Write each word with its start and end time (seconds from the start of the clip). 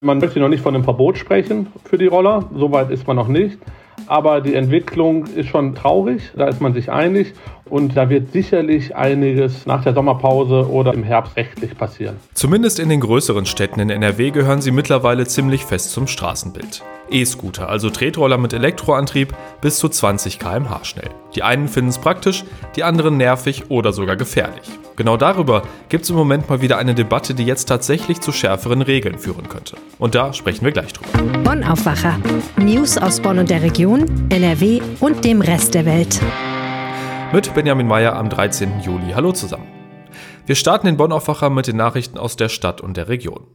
Man 0.00 0.18
möchte 0.18 0.38
noch 0.38 0.48
nicht 0.48 0.62
von 0.62 0.76
einem 0.76 0.84
Verbot 0.84 1.18
sprechen 1.18 1.72
für 1.84 1.98
die 1.98 2.06
Roller, 2.06 2.48
soweit 2.54 2.90
ist 2.90 3.08
man 3.08 3.16
noch 3.16 3.26
nicht. 3.26 3.58
Aber 4.06 4.40
die 4.40 4.54
Entwicklung 4.54 5.26
ist 5.26 5.48
schon 5.48 5.74
traurig, 5.74 6.30
da 6.36 6.46
ist 6.46 6.60
man 6.60 6.72
sich 6.72 6.92
einig 6.92 7.32
und 7.70 7.96
da 7.96 8.10
wird 8.10 8.32
sicherlich 8.32 8.94
einiges 8.96 9.66
nach 9.66 9.82
der 9.84 9.94
Sommerpause 9.94 10.68
oder 10.70 10.94
im 10.94 11.02
Herbst 11.02 11.36
rechtlich 11.36 11.76
passieren. 11.76 12.16
Zumindest 12.34 12.78
in 12.78 12.88
den 12.88 13.00
größeren 13.00 13.46
Städten 13.46 13.80
in 13.80 13.90
NRW 13.90 14.30
gehören 14.30 14.60
sie 14.60 14.70
mittlerweile 14.70 15.26
ziemlich 15.26 15.64
fest 15.64 15.92
zum 15.92 16.06
Straßenbild. 16.06 16.82
E-Scooter, 17.10 17.68
also 17.68 17.90
Tretroller 17.90 18.38
mit 18.38 18.52
Elektroantrieb, 18.52 19.34
bis 19.60 19.78
zu 19.78 19.88
20 19.88 20.38
km/h 20.38 20.84
schnell. 20.84 21.10
Die 21.34 21.42
einen 21.42 21.68
finden 21.68 21.90
es 21.90 21.98
praktisch, 21.98 22.44
die 22.76 22.84
anderen 22.84 23.16
nervig 23.16 23.70
oder 23.70 23.92
sogar 23.92 24.16
gefährlich. 24.16 24.68
Genau 24.96 25.16
darüber 25.16 25.62
gibt 25.88 26.04
es 26.04 26.10
im 26.10 26.16
Moment 26.16 26.50
mal 26.50 26.60
wieder 26.60 26.76
eine 26.78 26.94
Debatte, 26.94 27.34
die 27.34 27.44
jetzt 27.44 27.66
tatsächlich 27.66 28.20
zu 28.20 28.32
schärferen 28.32 28.82
Regeln 28.82 29.18
führen 29.18 29.48
könnte. 29.48 29.76
Und 29.98 30.14
da 30.14 30.32
sprechen 30.32 30.64
wir 30.64 30.72
gleich 30.72 30.92
drüber. 30.92 31.38
Bonn 31.44 31.62
Aufwacher. 31.62 32.18
News 32.56 32.98
aus 32.98 33.20
Bonn 33.20 33.38
und 33.38 33.48
der 33.48 33.62
Region, 33.62 34.06
NRW 34.28 34.80
und 34.98 35.24
dem 35.24 35.40
Rest 35.40 35.74
der 35.74 35.86
Welt. 35.86 36.20
Mit 37.30 37.52
Benjamin 37.52 37.86
Meyer 37.86 38.16
am 38.16 38.30
13. 38.30 38.80
Juli. 38.80 39.12
Hallo 39.14 39.32
zusammen. 39.32 39.66
Wir 40.46 40.54
starten 40.54 40.86
den 40.86 40.96
Bonn 40.96 41.12
Aufwacher 41.12 41.50
mit 41.50 41.66
den 41.66 41.76
Nachrichten 41.76 42.16
aus 42.16 42.36
der 42.36 42.48
Stadt 42.48 42.80
und 42.80 42.96
der 42.96 43.08
Region. 43.08 43.46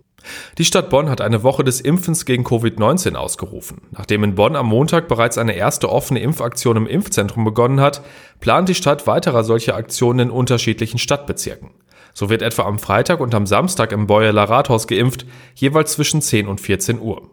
Die 0.60 0.64
Stadt 0.64 0.92
Bonn 0.92 1.10
hat 1.10 1.22
eine 1.22 1.42
Woche 1.42 1.64
des 1.64 1.82
Impfens 1.82 2.26
gegen 2.26 2.46
Covid-19 2.46 3.16
ausgerufen. 3.16 3.82
Nachdem 3.90 4.24
in 4.24 4.36
Bonn 4.36 4.56
am 4.56 4.68
Montag 4.68 5.08
bereits 5.08 5.40
eine 5.40 5.56
erste 5.56 5.90
offene 5.92 6.20
Impfaktion 6.20 6.78
im 6.78 6.86
Impfzentrum 6.86 7.46
begonnen 7.46 7.82
hat, 7.82 8.04
plant 8.40 8.70
die 8.70 8.76
Stadt 8.76 9.08
weiterer 9.08 9.44
solcher 9.44 9.76
Aktionen 9.76 10.20
in 10.20 10.30
unterschiedlichen 10.30 11.00
Stadtbezirken. 11.00 11.72
So 12.14 12.30
wird 12.30 12.44
etwa 12.44 12.66
am 12.66 12.78
Freitag 12.78 13.20
und 13.22 13.34
am 13.34 13.48
Samstag 13.48 13.92
im 13.92 14.06
Beueler 14.06 14.44
Rathaus 14.44 14.86
geimpft, 14.86 15.26
jeweils 15.56 15.94
zwischen 15.94 16.22
10 16.22 16.48
und 16.48 16.62
14 16.62 17.00
Uhr. 17.02 17.24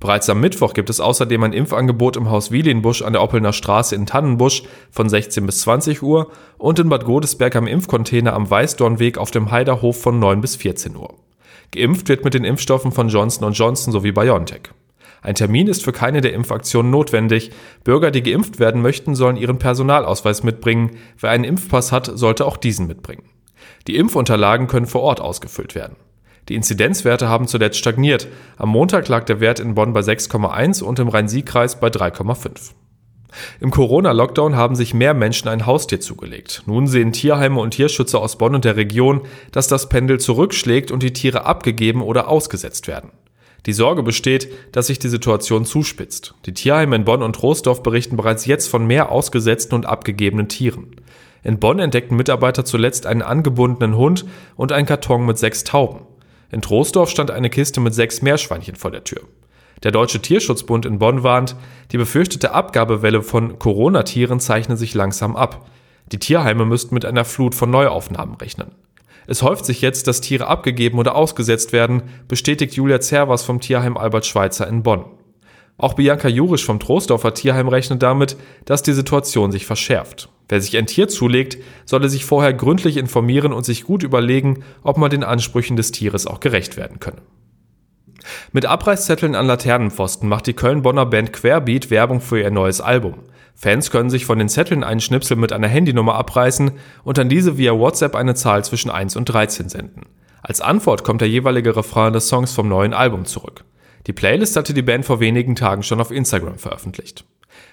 Bereits 0.00 0.28
am 0.28 0.40
Mittwoch 0.40 0.74
gibt 0.74 0.90
es 0.90 1.00
außerdem 1.00 1.42
ein 1.44 1.52
Impfangebot 1.52 2.16
im 2.16 2.30
Haus 2.30 2.50
Wielenbusch 2.50 3.02
an 3.02 3.12
der 3.12 3.22
Oppelner 3.22 3.52
Straße 3.52 3.94
in 3.94 4.06
Tannenbusch 4.06 4.64
von 4.90 5.08
16 5.08 5.46
bis 5.46 5.60
20 5.60 6.02
Uhr 6.02 6.30
und 6.58 6.78
in 6.78 6.88
Bad 6.88 7.04
Godesberg 7.04 7.56
am 7.56 7.66
Impfcontainer 7.66 8.32
am 8.34 8.50
Weißdornweg 8.50 9.18
auf 9.18 9.30
dem 9.30 9.50
Heiderhof 9.50 10.00
von 10.00 10.18
9 10.18 10.40
bis 10.40 10.56
14 10.56 10.96
Uhr. 10.96 11.14
Geimpft 11.70 12.08
wird 12.08 12.24
mit 12.24 12.34
den 12.34 12.44
Impfstoffen 12.44 12.92
von 12.92 13.08
Johnson 13.08 13.52
Johnson 13.52 13.92
sowie 13.92 14.12
BioNTech. 14.12 14.70
Ein 15.22 15.34
Termin 15.36 15.68
ist 15.68 15.82
für 15.82 15.92
keine 15.92 16.20
der 16.20 16.34
Impfaktionen 16.34 16.90
notwendig. 16.90 17.50
Bürger, 17.82 18.10
die 18.10 18.22
geimpft 18.22 18.58
werden 18.58 18.82
möchten, 18.82 19.14
sollen 19.14 19.38
ihren 19.38 19.58
Personalausweis 19.58 20.42
mitbringen. 20.42 20.98
Wer 21.18 21.30
einen 21.30 21.44
Impfpass 21.44 21.92
hat, 21.92 22.10
sollte 22.14 22.44
auch 22.44 22.58
diesen 22.58 22.86
mitbringen. 22.86 23.24
Die 23.86 23.96
Impfunterlagen 23.96 24.66
können 24.66 24.86
vor 24.86 25.00
Ort 25.00 25.22
ausgefüllt 25.22 25.74
werden. 25.74 25.96
Die 26.48 26.54
Inzidenzwerte 26.54 27.28
haben 27.28 27.48
zuletzt 27.48 27.78
stagniert. 27.78 28.28
Am 28.56 28.68
Montag 28.68 29.08
lag 29.08 29.24
der 29.24 29.40
Wert 29.40 29.60
in 29.60 29.74
Bonn 29.74 29.92
bei 29.92 30.00
6,1 30.00 30.82
und 30.82 30.98
im 30.98 31.08
Rhein-Sieg-Kreis 31.08 31.80
bei 31.80 31.88
3,5. 31.88 32.72
Im 33.60 33.70
Corona-Lockdown 33.70 34.54
haben 34.54 34.76
sich 34.76 34.94
mehr 34.94 35.14
Menschen 35.14 35.48
ein 35.48 35.66
Haustier 35.66 36.00
zugelegt. 36.00 36.62
Nun 36.66 36.86
sehen 36.86 37.12
Tierheime 37.12 37.60
und 37.60 37.72
Tierschützer 37.72 38.20
aus 38.20 38.38
Bonn 38.38 38.54
und 38.54 38.64
der 38.64 38.76
Region, 38.76 39.22
dass 39.52 39.66
das 39.66 39.88
Pendel 39.88 40.20
zurückschlägt 40.20 40.90
und 40.90 41.02
die 41.02 41.12
Tiere 41.12 41.44
abgegeben 41.44 42.02
oder 42.02 42.28
ausgesetzt 42.28 42.86
werden. 42.86 43.10
Die 43.66 43.72
Sorge 43.72 44.02
besteht, 44.02 44.52
dass 44.72 44.88
sich 44.88 44.98
die 44.98 45.08
Situation 45.08 45.64
zuspitzt. 45.64 46.34
Die 46.44 46.52
Tierheime 46.52 46.96
in 46.96 47.04
Bonn 47.04 47.22
und 47.22 47.34
Troisdorf 47.34 47.82
berichten 47.82 48.16
bereits 48.16 48.44
jetzt 48.44 48.68
von 48.68 48.86
mehr 48.86 49.10
ausgesetzten 49.10 49.74
und 49.74 49.86
abgegebenen 49.86 50.48
Tieren. 50.48 50.96
In 51.42 51.58
Bonn 51.58 51.78
entdeckten 51.78 52.16
Mitarbeiter 52.16 52.64
zuletzt 52.64 53.06
einen 53.06 53.22
angebundenen 53.22 53.96
Hund 53.96 54.26
und 54.56 54.72
einen 54.72 54.86
Karton 54.86 55.24
mit 55.24 55.38
sechs 55.38 55.64
Tauben. 55.64 56.00
In 56.54 56.62
Troisdorf 56.62 57.10
stand 57.10 57.32
eine 57.32 57.50
Kiste 57.50 57.80
mit 57.80 57.94
sechs 57.94 58.22
Meerschweinchen 58.22 58.76
vor 58.76 58.92
der 58.92 59.02
Tür. 59.02 59.22
Der 59.82 59.90
Deutsche 59.90 60.22
Tierschutzbund 60.22 60.86
in 60.86 61.00
Bonn 61.00 61.24
warnt, 61.24 61.56
die 61.90 61.96
befürchtete 61.96 62.52
Abgabewelle 62.52 63.22
von 63.22 63.58
Corona-Tieren 63.58 64.38
zeichne 64.38 64.76
sich 64.76 64.94
langsam 64.94 65.34
ab. 65.34 65.66
Die 66.12 66.20
Tierheime 66.20 66.64
müssten 66.64 66.94
mit 66.94 67.04
einer 67.04 67.24
Flut 67.24 67.56
von 67.56 67.70
Neuaufnahmen 67.70 68.36
rechnen. 68.36 68.70
Es 69.26 69.42
häuft 69.42 69.64
sich 69.64 69.80
jetzt, 69.80 70.06
dass 70.06 70.20
Tiere 70.20 70.46
abgegeben 70.46 71.00
oder 71.00 71.16
ausgesetzt 71.16 71.72
werden, 71.72 72.04
bestätigt 72.28 72.74
Julia 72.74 73.00
Zervas 73.00 73.42
vom 73.42 73.58
Tierheim 73.58 73.96
Albert 73.96 74.24
Schweitzer 74.24 74.68
in 74.68 74.84
Bonn. 74.84 75.06
Auch 75.76 75.94
Bianca 75.94 76.28
Jurisch 76.28 76.64
vom 76.64 76.78
Troisdorfer 76.78 77.34
Tierheim 77.34 77.68
rechnet 77.68 78.02
damit, 78.02 78.36
dass 78.64 78.82
die 78.82 78.92
Situation 78.92 79.50
sich 79.50 79.66
verschärft. 79.66 80.28
Wer 80.48 80.60
sich 80.60 80.76
ein 80.76 80.86
Tier 80.86 81.08
zulegt, 81.08 81.58
solle 81.84 82.08
sich 82.08 82.24
vorher 82.24 82.52
gründlich 82.52 82.96
informieren 82.96 83.52
und 83.52 83.64
sich 83.64 83.84
gut 83.84 84.02
überlegen, 84.02 84.62
ob 84.82 84.98
man 84.98 85.10
den 85.10 85.24
Ansprüchen 85.24 85.76
des 85.76 85.90
Tieres 85.90 86.26
auch 86.26 86.40
gerecht 86.40 86.76
werden 86.76 87.00
könne. 87.00 87.22
Mit 88.52 88.66
Abreißzetteln 88.66 89.34
an 89.34 89.46
Laternenpfosten 89.46 90.28
macht 90.28 90.46
die 90.46 90.54
Köln-Bonner 90.54 91.06
Band 91.06 91.32
Querbeat 91.32 91.90
Werbung 91.90 92.20
für 92.20 92.40
ihr 92.40 92.50
neues 92.50 92.80
Album. 92.80 93.14
Fans 93.54 93.90
können 93.90 94.10
sich 94.10 94.26
von 94.26 94.38
den 94.38 94.48
Zetteln 94.48 94.84
einen 94.84 95.00
Schnipsel 95.00 95.36
mit 95.36 95.52
einer 95.52 95.68
Handynummer 95.68 96.14
abreißen 96.14 96.72
und 97.04 97.18
an 97.18 97.28
diese 97.28 97.58
via 97.58 97.72
WhatsApp 97.72 98.14
eine 98.14 98.34
Zahl 98.34 98.64
zwischen 98.64 98.90
1 98.90 99.16
und 99.16 99.26
13 99.26 99.68
senden. 99.68 100.02
Als 100.42 100.60
Antwort 100.60 101.04
kommt 101.04 101.20
der 101.20 101.28
jeweilige 101.28 101.76
Refrain 101.76 102.12
des 102.12 102.28
Songs 102.28 102.52
vom 102.52 102.68
neuen 102.68 102.92
Album 102.92 103.24
zurück. 103.24 103.64
Die 104.06 104.12
Playlist 104.12 104.56
hatte 104.56 104.74
die 104.74 104.82
Band 104.82 105.04
vor 105.04 105.20
wenigen 105.20 105.54
Tagen 105.54 105.82
schon 105.82 106.00
auf 106.00 106.10
Instagram 106.10 106.58
veröffentlicht. 106.58 107.24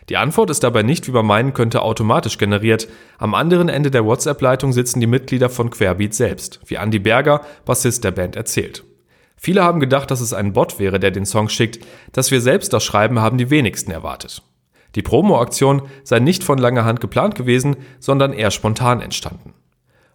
Die 0.09 0.17
Antwort 0.17 0.49
ist 0.49 0.63
dabei 0.63 0.83
nicht, 0.83 1.07
wie 1.07 1.11
man 1.11 1.25
meinen 1.25 1.53
könnte, 1.53 1.81
automatisch 1.81 2.37
generiert. 2.37 2.87
Am 3.17 3.33
anderen 3.35 3.69
Ende 3.69 3.91
der 3.91 4.05
WhatsApp-Leitung 4.05 4.73
sitzen 4.73 4.99
die 4.99 5.07
Mitglieder 5.07 5.49
von 5.49 5.69
Querbeat 5.69 6.13
selbst, 6.13 6.59
wie 6.65 6.75
Andy 6.75 6.99
Berger, 6.99 7.41
Bassist 7.65 8.03
der 8.03 8.11
Band, 8.11 8.35
erzählt. 8.35 8.83
Viele 9.37 9.63
haben 9.63 9.79
gedacht, 9.79 10.11
dass 10.11 10.21
es 10.21 10.33
ein 10.33 10.53
Bot 10.53 10.79
wäre, 10.79 10.99
der 10.99 11.11
den 11.11 11.25
Song 11.25 11.49
schickt. 11.49 11.83
Dass 12.13 12.29
wir 12.29 12.41
selbst 12.41 12.73
das 12.73 12.83
schreiben, 12.83 13.19
haben 13.19 13.37
die 13.37 13.49
wenigsten 13.49 13.91
erwartet. 13.91 14.43
Die 14.95 15.01
Promo-Aktion 15.01 15.83
sei 16.03 16.19
nicht 16.19 16.43
von 16.43 16.57
langer 16.57 16.85
Hand 16.85 17.01
geplant 17.01 17.35
gewesen, 17.35 17.77
sondern 17.99 18.33
eher 18.33 18.51
spontan 18.51 19.01
entstanden. 19.01 19.53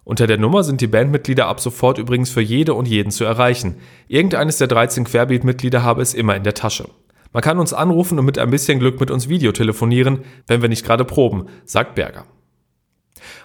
Unter 0.07 0.25
der 0.25 0.37
Nummer 0.37 0.63
sind 0.63 0.79
die 0.79 0.87
Bandmitglieder 0.87 1.47
ab 1.47 1.59
sofort 1.59 1.97
übrigens 1.97 2.29
für 2.29 2.39
jede 2.39 2.75
und 2.75 2.87
jeden 2.87 3.11
zu 3.11 3.25
erreichen. 3.25 3.75
Irgendeines 4.07 4.57
der 4.57 4.67
13 4.67 5.03
Querbeat-Mitglieder 5.03 5.83
habe 5.83 6.01
es 6.01 6.13
immer 6.13 6.33
in 6.37 6.45
der 6.45 6.53
Tasche. 6.53 6.87
Man 7.33 7.43
kann 7.43 7.59
uns 7.59 7.73
anrufen 7.73 8.17
und 8.17 8.23
mit 8.23 8.39
ein 8.39 8.49
bisschen 8.49 8.79
Glück 8.79 9.01
mit 9.01 9.11
uns 9.11 9.27
Videotelefonieren, 9.27 10.19
wenn 10.47 10.61
wir 10.61 10.69
nicht 10.69 10.85
gerade 10.85 11.03
proben, 11.03 11.47
sagt 11.65 11.95
Berger. 11.95 12.23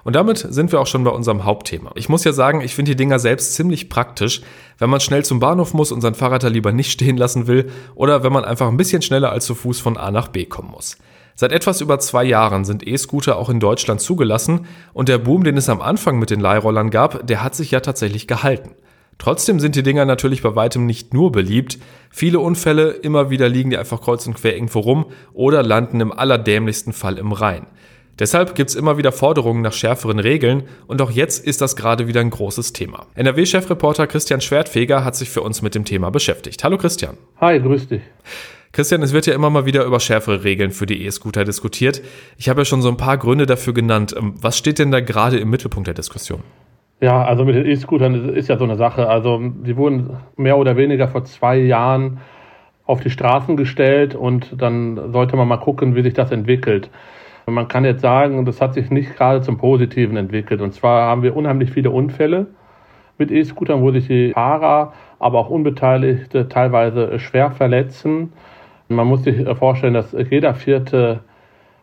Und 0.04 0.14
damit 0.14 0.38
sind 0.38 0.70
wir 0.70 0.80
auch 0.80 0.86
schon 0.86 1.02
bei 1.02 1.10
unserem 1.10 1.44
Hauptthema. 1.44 1.90
Ich 1.96 2.08
muss 2.08 2.22
ja 2.22 2.32
sagen, 2.32 2.60
ich 2.60 2.76
finde 2.76 2.92
die 2.92 2.96
Dinger 2.96 3.18
selbst 3.18 3.54
ziemlich 3.54 3.88
praktisch, 3.88 4.42
wenn 4.78 4.88
man 4.88 5.00
schnell 5.00 5.24
zum 5.24 5.40
Bahnhof 5.40 5.74
muss 5.74 5.90
und 5.90 6.00
sein 6.00 6.14
Fahrrad 6.14 6.44
da 6.44 6.48
lieber 6.48 6.70
nicht 6.70 6.92
stehen 6.92 7.16
lassen 7.16 7.48
will 7.48 7.72
oder 7.96 8.22
wenn 8.22 8.32
man 8.32 8.44
einfach 8.44 8.68
ein 8.68 8.76
bisschen 8.76 9.02
schneller 9.02 9.32
als 9.32 9.46
zu 9.46 9.56
Fuß 9.56 9.80
von 9.80 9.96
A 9.96 10.12
nach 10.12 10.28
B 10.28 10.44
kommen 10.44 10.70
muss. 10.70 10.96
Seit 11.42 11.50
etwas 11.50 11.80
über 11.80 11.98
zwei 11.98 12.22
Jahren 12.22 12.64
sind 12.64 12.86
E-Scooter 12.86 13.36
auch 13.36 13.48
in 13.48 13.58
Deutschland 13.58 14.00
zugelassen 14.00 14.68
und 14.92 15.08
der 15.08 15.18
Boom, 15.18 15.42
den 15.42 15.56
es 15.56 15.68
am 15.68 15.82
Anfang 15.82 16.20
mit 16.20 16.30
den 16.30 16.38
Leihrollern 16.38 16.90
gab, 16.90 17.26
der 17.26 17.42
hat 17.42 17.56
sich 17.56 17.72
ja 17.72 17.80
tatsächlich 17.80 18.28
gehalten. 18.28 18.76
Trotzdem 19.18 19.58
sind 19.58 19.74
die 19.74 19.82
Dinger 19.82 20.04
natürlich 20.04 20.42
bei 20.42 20.54
weitem 20.54 20.86
nicht 20.86 21.12
nur 21.12 21.32
beliebt. 21.32 21.80
Viele 22.10 22.38
Unfälle, 22.38 22.90
immer 22.90 23.30
wieder 23.30 23.48
liegen 23.48 23.70
die 23.70 23.76
einfach 23.76 24.00
kreuz 24.00 24.24
und 24.28 24.34
quer 24.34 24.54
irgendwo 24.54 24.78
rum 24.78 25.06
oder 25.32 25.64
landen 25.64 26.00
im 26.00 26.12
allerdämlichsten 26.12 26.92
Fall 26.92 27.18
im 27.18 27.32
Rhein. 27.32 27.66
Deshalb 28.20 28.54
gibt 28.54 28.70
es 28.70 28.76
immer 28.76 28.96
wieder 28.96 29.10
Forderungen 29.10 29.62
nach 29.62 29.72
schärferen 29.72 30.20
Regeln 30.20 30.62
und 30.86 31.02
auch 31.02 31.10
jetzt 31.10 31.44
ist 31.44 31.60
das 31.60 31.74
gerade 31.74 32.06
wieder 32.06 32.20
ein 32.20 32.30
großes 32.30 32.72
Thema. 32.72 33.06
NRW-Chefreporter 33.16 34.06
Christian 34.06 34.40
Schwertfeger 34.40 35.04
hat 35.04 35.16
sich 35.16 35.28
für 35.28 35.40
uns 35.40 35.60
mit 35.60 35.74
dem 35.74 35.84
Thema 35.84 36.10
beschäftigt. 36.10 36.62
Hallo 36.62 36.78
Christian. 36.78 37.18
Hi, 37.40 37.58
grüß 37.58 37.88
dich. 37.88 38.02
Christian, 38.72 39.02
es 39.02 39.12
wird 39.12 39.26
ja 39.26 39.34
immer 39.34 39.50
mal 39.50 39.66
wieder 39.66 39.84
über 39.84 40.00
schärfere 40.00 40.44
Regeln 40.44 40.70
für 40.70 40.86
die 40.86 41.04
E-Scooter 41.04 41.44
diskutiert. 41.44 42.00
Ich 42.38 42.48
habe 42.48 42.62
ja 42.62 42.64
schon 42.64 42.80
so 42.80 42.88
ein 42.88 42.96
paar 42.96 43.18
Gründe 43.18 43.44
dafür 43.44 43.74
genannt. 43.74 44.14
Ähm, 44.18 44.34
was 44.40 44.56
steht 44.56 44.78
denn 44.78 44.90
da 44.90 45.00
gerade 45.00 45.38
im 45.38 45.50
Mittelpunkt 45.50 45.88
der 45.88 45.94
Diskussion? 45.94 46.40
Ja, 47.02 47.22
also 47.22 47.44
mit 47.44 47.54
den 47.54 47.66
E-Scootern 47.66 48.30
ist 48.30 48.48
ja 48.48 48.56
so 48.56 48.64
eine 48.64 48.76
Sache. 48.76 49.08
Also 49.08 49.38
die 49.42 49.76
wurden 49.76 50.16
mehr 50.36 50.56
oder 50.56 50.76
weniger 50.76 51.08
vor 51.08 51.24
zwei 51.24 51.58
Jahren 51.58 52.20
auf 52.86 53.00
die 53.00 53.10
Straßen 53.10 53.56
gestellt 53.56 54.14
und 54.14 54.54
dann 54.56 55.12
sollte 55.12 55.36
man 55.36 55.48
mal 55.48 55.58
gucken, 55.58 55.94
wie 55.94 56.02
sich 56.02 56.14
das 56.14 56.30
entwickelt. 56.30 56.88
Man 57.46 57.68
kann 57.68 57.84
jetzt 57.84 58.00
sagen, 58.00 58.44
das 58.46 58.60
hat 58.60 58.74
sich 58.74 58.90
nicht 58.90 59.16
gerade 59.16 59.42
zum 59.42 59.58
Positiven 59.58 60.16
entwickelt. 60.16 60.62
Und 60.62 60.72
zwar 60.72 61.08
haben 61.08 61.22
wir 61.22 61.36
unheimlich 61.36 61.72
viele 61.72 61.90
Unfälle 61.90 62.46
mit 63.18 63.30
E-Scootern, 63.30 63.82
wo 63.82 63.90
sich 63.90 64.06
die 64.06 64.32
Fahrer, 64.32 64.94
aber 65.18 65.40
auch 65.40 65.50
Unbeteiligte 65.50 66.48
teilweise 66.48 67.18
schwer 67.18 67.50
verletzen. 67.50 68.32
Man 68.94 69.06
muss 69.06 69.24
sich 69.24 69.46
vorstellen, 69.56 69.94
dass 69.94 70.14
jeder 70.30 70.54
vierte 70.54 71.20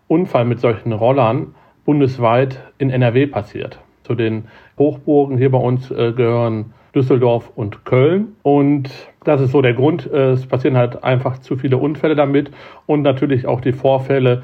Unfall 0.08 0.46
mit 0.46 0.60
solchen 0.60 0.92
Rollern 0.92 1.56
bundesweit 1.86 2.60
in 2.78 2.90
NRW 2.90 3.28
passiert. 3.28 3.80
Zu 4.04 4.16
den 4.16 4.46
Hochburgen 4.78 5.38
hier 5.38 5.52
bei 5.52 5.58
uns 5.58 5.92
äh, 5.92 6.14
gehören 6.14 6.74
Düsseldorf 6.96 7.52
und 7.56 7.86
Köln. 7.86 8.36
Und 8.42 8.90
das 9.24 9.42
ist 9.42 9.52
so 9.52 9.62
der 9.62 9.74
Grund. 9.74 10.12
Äh, 10.12 10.32
es 10.32 10.46
passieren 10.48 10.78
halt 10.78 11.04
einfach 11.04 11.40
zu 11.40 11.58
viele 11.58 11.78
Unfälle 11.78 12.16
damit 12.16 12.52
und 12.86 13.04
natürlich 13.04 13.46
auch 13.46 13.62
die 13.62 13.74
Vorfälle, 13.74 14.44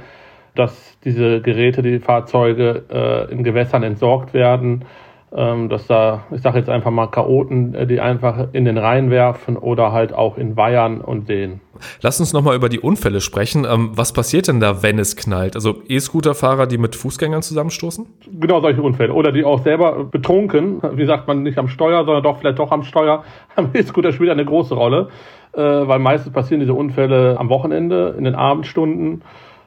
dass 0.53 0.97
diese 1.03 1.41
Geräte, 1.41 1.81
die 1.81 1.99
Fahrzeuge 1.99 2.83
äh, 2.89 3.31
in 3.31 3.43
Gewässern 3.43 3.83
entsorgt 3.83 4.33
werden. 4.33 4.85
Ähm, 5.33 5.69
dass 5.69 5.87
da, 5.87 6.23
ich 6.31 6.41
sage 6.41 6.59
jetzt 6.59 6.69
einfach 6.69 6.91
mal 6.91 7.07
Chaoten, 7.07 7.73
äh, 7.73 7.87
die 7.87 7.99
einfach 7.99 8.47
in 8.53 8.65
den 8.65 8.77
Rhein 8.77 9.09
werfen 9.09 9.57
oder 9.57 9.91
halt 9.91 10.13
auch 10.13 10.37
in 10.37 10.55
Weihern 10.55 11.01
und 11.01 11.27
Seen. 11.27 11.61
Lass 12.01 12.19
uns 12.19 12.31
nochmal 12.31 12.55
über 12.55 12.69
die 12.69 12.79
Unfälle 12.79 13.19
sprechen. 13.21 13.65
Ähm, 13.69 13.91
was 13.93 14.13
passiert 14.13 14.47
denn 14.47 14.59
da, 14.59 14.81
wenn 14.83 14.99
es 14.99 15.15
knallt? 15.15 15.55
Also 15.55 15.81
E-Scooter-Fahrer, 15.87 16.67
die 16.67 16.77
mit 16.77 16.95
Fußgängern 16.95 17.41
zusammenstoßen? 17.41 18.05
Genau 18.39 18.61
solche 18.61 18.81
Unfälle. 18.81 19.13
Oder 19.13 19.31
die 19.31 19.43
auch 19.43 19.61
selber 19.63 20.05
betrunken, 20.05 20.81
wie 20.93 21.05
sagt 21.05 21.27
man, 21.27 21.43
nicht 21.43 21.57
am 21.57 21.67
Steuer, 21.67 22.05
sondern 22.05 22.23
doch 22.23 22.39
vielleicht 22.39 22.59
doch 22.59 22.71
am 22.71 22.83
Steuer. 22.83 23.23
Am 23.55 23.69
E-Scooter 23.73 24.11
spielt 24.11 24.31
eine 24.31 24.43
große 24.43 24.75
Rolle, 24.75 25.09
äh, 25.53 25.61
weil 25.61 25.99
meistens 25.99 26.33
passieren 26.33 26.59
diese 26.59 26.73
Unfälle 26.73 27.37
am 27.39 27.49
Wochenende, 27.49 28.13
in 28.17 28.25
den 28.25 28.35
Abendstunden. 28.35 29.21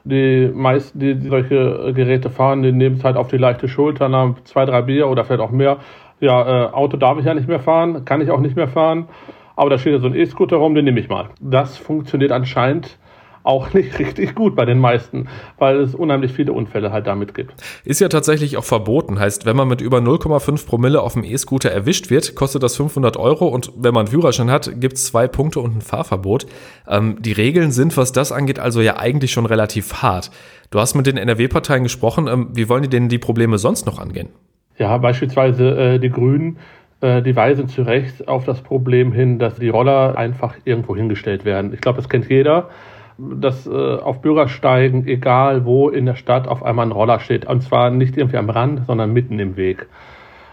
Die 0.09 0.51
meisten, 0.53 0.99
die 0.99 1.27
solche 1.27 1.93
Geräte 1.93 2.29
fahren, 2.29 2.63
die 2.63 2.71
nehmen 2.71 2.95
es 2.95 3.03
halt 3.03 3.15
auf 3.15 3.27
die 3.27 3.37
leichte 3.37 3.67
Schulter, 3.67 4.09
nach 4.09 4.35
zwei, 4.43 4.65
drei 4.65 4.81
Bier 4.81 5.07
oder 5.07 5.23
vielleicht 5.23 5.41
auch 5.41 5.51
mehr. 5.51 5.77
Ja, 6.19 6.65
äh, 6.65 6.71
Auto 6.71 6.97
darf 6.97 7.17
ich 7.17 7.25
ja 7.25 7.33
nicht 7.33 7.47
mehr 7.47 7.59
fahren, 7.59 8.05
kann 8.05 8.21
ich 8.21 8.29
auch 8.29 8.41
nicht 8.41 8.55
mehr 8.55 8.67
fahren. 8.67 9.07
Aber 9.55 9.69
da 9.69 9.77
steht 9.77 9.93
ja 9.93 9.99
so 9.99 10.07
ein 10.07 10.15
E-Scooter 10.15 10.57
rum, 10.57 10.75
den 10.75 10.85
nehme 10.85 10.99
ich 10.99 11.09
mal. 11.09 11.29
Das 11.41 11.77
funktioniert 11.77 12.31
anscheinend 12.31 12.97
auch 13.43 13.73
nicht 13.73 13.97
richtig 13.99 14.35
gut 14.35 14.55
bei 14.55 14.65
den 14.65 14.79
meisten, 14.79 15.27
weil 15.57 15.79
es 15.79 15.95
unheimlich 15.95 16.33
viele 16.33 16.53
Unfälle 16.53 16.91
halt 16.91 17.07
damit 17.07 17.33
gibt. 17.33 17.53
Ist 17.83 18.01
ja 18.01 18.09
tatsächlich 18.09 18.57
auch 18.57 18.63
verboten. 18.63 19.19
Heißt, 19.19 19.45
wenn 19.45 19.55
man 19.55 19.67
mit 19.67 19.81
über 19.81 19.99
0,5 19.99 20.65
Promille 20.65 21.01
auf 21.01 21.13
dem 21.13 21.23
E-Scooter 21.23 21.71
erwischt 21.71 22.09
wird, 22.09 22.35
kostet 22.35 22.63
das 22.63 22.75
500 22.75 23.17
Euro 23.17 23.47
und 23.47 23.71
wenn 23.75 23.93
man 23.93 24.05
einen 24.05 24.11
Führerschein 24.11 24.51
hat, 24.51 24.79
gibt 24.79 24.97
es 24.97 25.05
zwei 25.05 25.27
Punkte 25.27 25.59
und 25.59 25.77
ein 25.77 25.81
Fahrverbot. 25.81 26.45
Ähm, 26.87 27.17
die 27.19 27.31
Regeln 27.31 27.71
sind, 27.71 27.97
was 27.97 28.11
das 28.11 28.31
angeht, 28.31 28.59
also 28.59 28.81
ja 28.81 28.97
eigentlich 28.97 29.31
schon 29.31 29.45
relativ 29.45 30.01
hart. 30.01 30.31
Du 30.71 30.79
hast 30.79 30.95
mit 30.95 31.07
den 31.07 31.17
NRW-Parteien 31.17 31.83
gesprochen. 31.83 32.27
Ähm, 32.27 32.49
wie 32.53 32.69
wollen 32.69 32.83
die 32.83 32.89
denn 32.89 33.09
die 33.09 33.17
Probleme 33.17 33.57
sonst 33.57 33.85
noch 33.85 33.99
angehen? 33.99 34.29
Ja, 34.77 34.97
beispielsweise 34.97 35.77
äh, 35.77 35.99
die 35.99 36.09
Grünen 36.09 36.57
äh, 37.01 37.21
die 37.21 37.35
weisen 37.35 37.69
zu 37.69 37.83
Recht 37.83 38.27
auf 38.27 38.45
das 38.45 38.61
Problem 38.61 39.13
hin, 39.13 39.39
dass 39.39 39.55
die 39.55 39.69
Roller 39.69 40.17
einfach 40.17 40.55
irgendwo 40.65 40.95
hingestellt 40.95 41.45
werden. 41.45 41.73
Ich 41.73 41.81
glaube, 41.81 41.97
das 41.97 42.09
kennt 42.09 42.29
jeder 42.29 42.69
dass 43.19 43.67
äh, 43.67 43.71
auf 43.71 44.21
Bürgersteigen, 44.21 45.07
egal 45.07 45.65
wo 45.65 45.89
in 45.89 46.05
der 46.05 46.15
Stadt, 46.15 46.47
auf 46.47 46.63
einmal 46.63 46.85
ein 46.85 46.91
Roller 46.91 47.19
steht. 47.19 47.45
Und 47.45 47.61
zwar 47.61 47.89
nicht 47.89 48.17
irgendwie 48.17 48.37
am 48.37 48.49
Rand, 48.49 48.85
sondern 48.85 49.11
mitten 49.11 49.39
im 49.39 49.57
Weg. 49.57 49.87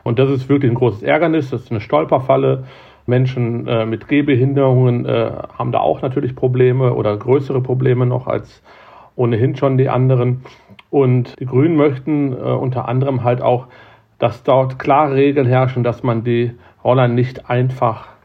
Und 0.02 0.18
das 0.18 0.30
ist 0.30 0.48
wirklich 0.48 0.70
ein 0.70 0.76
großes 0.76 1.02
Ärgernis. 1.02 1.50
Das 1.50 1.62
ist 1.62 1.70
eine 1.70 1.80
Stolperfalle. 1.80 2.64
Menschen 3.06 3.66
äh, 3.68 3.86
mit 3.86 4.08
Gehbehinderungen 4.08 5.06
äh, 5.06 5.30
haben 5.56 5.72
da 5.72 5.78
auch 5.78 6.02
natürlich 6.02 6.34
Probleme 6.34 6.94
oder 6.94 7.16
größere 7.16 7.60
Probleme 7.60 8.04
noch 8.04 8.26
als 8.26 8.62
ohnehin 9.14 9.56
schon 9.56 9.78
die 9.78 9.88
anderen. 9.88 10.42
Und 10.90 11.38
die 11.38 11.46
Grünen 11.46 11.76
möchten 11.76 12.32
äh, 12.32 12.36
unter 12.36 12.88
anderem 12.88 13.22
halt 13.24 13.42
auch, 13.42 13.68
dass 14.18 14.42
dort 14.42 14.78
klare 14.78 15.14
Regeln 15.14 15.46
herrschen, 15.46 15.84
dass 15.84 16.02
man 16.02 16.24
die 16.24 16.52
Roller 16.82 17.08
nicht 17.08 17.48
einfach 17.48 18.15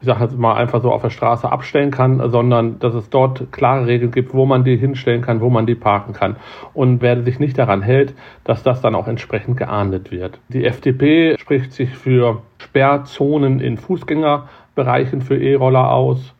ich 0.00 0.06
sage 0.06 0.24
jetzt 0.24 0.38
mal, 0.38 0.54
einfach 0.54 0.82
so 0.82 0.92
auf 0.92 1.02
der 1.02 1.10
Straße 1.10 1.50
abstellen 1.50 1.90
kann, 1.90 2.30
sondern 2.30 2.78
dass 2.78 2.94
es 2.94 3.08
dort 3.08 3.50
klare 3.52 3.86
Regeln 3.86 4.10
gibt, 4.10 4.34
wo 4.34 4.44
man 4.44 4.64
die 4.64 4.76
hinstellen 4.76 5.22
kann, 5.22 5.40
wo 5.40 5.48
man 5.48 5.66
die 5.66 5.74
parken 5.74 6.12
kann. 6.12 6.36
Und 6.74 7.00
wer 7.00 7.22
sich 7.22 7.38
nicht 7.38 7.58
daran 7.58 7.82
hält, 7.82 8.14
dass 8.44 8.62
das 8.62 8.80
dann 8.82 8.94
auch 8.94 9.08
entsprechend 9.08 9.56
geahndet 9.56 10.10
wird. 10.10 10.38
Die 10.48 10.64
FDP 10.64 11.36
spricht 11.38 11.72
sich 11.72 11.90
für 11.90 12.42
Sperrzonen 12.58 13.60
in 13.60 13.78
Fußgängerbereichen 13.78 15.22
für 15.22 15.38
E-Roller 15.38 15.90
aus. 15.90 16.34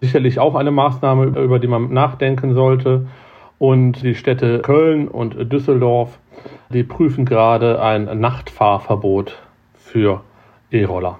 Sicherlich 0.00 0.38
auch 0.38 0.54
eine 0.54 0.70
Maßnahme, 0.70 1.24
über 1.40 1.58
die 1.58 1.66
man 1.66 1.92
nachdenken 1.92 2.54
sollte. 2.54 3.06
Und 3.58 4.02
die 4.02 4.14
Städte 4.14 4.60
Köln 4.60 5.08
und 5.08 5.52
Düsseldorf, 5.52 6.18
die 6.70 6.84
prüfen 6.84 7.24
gerade 7.24 7.82
ein 7.82 8.20
Nachtfahrverbot 8.20 9.38
für 9.74 10.20
E-Roller. 10.70 11.18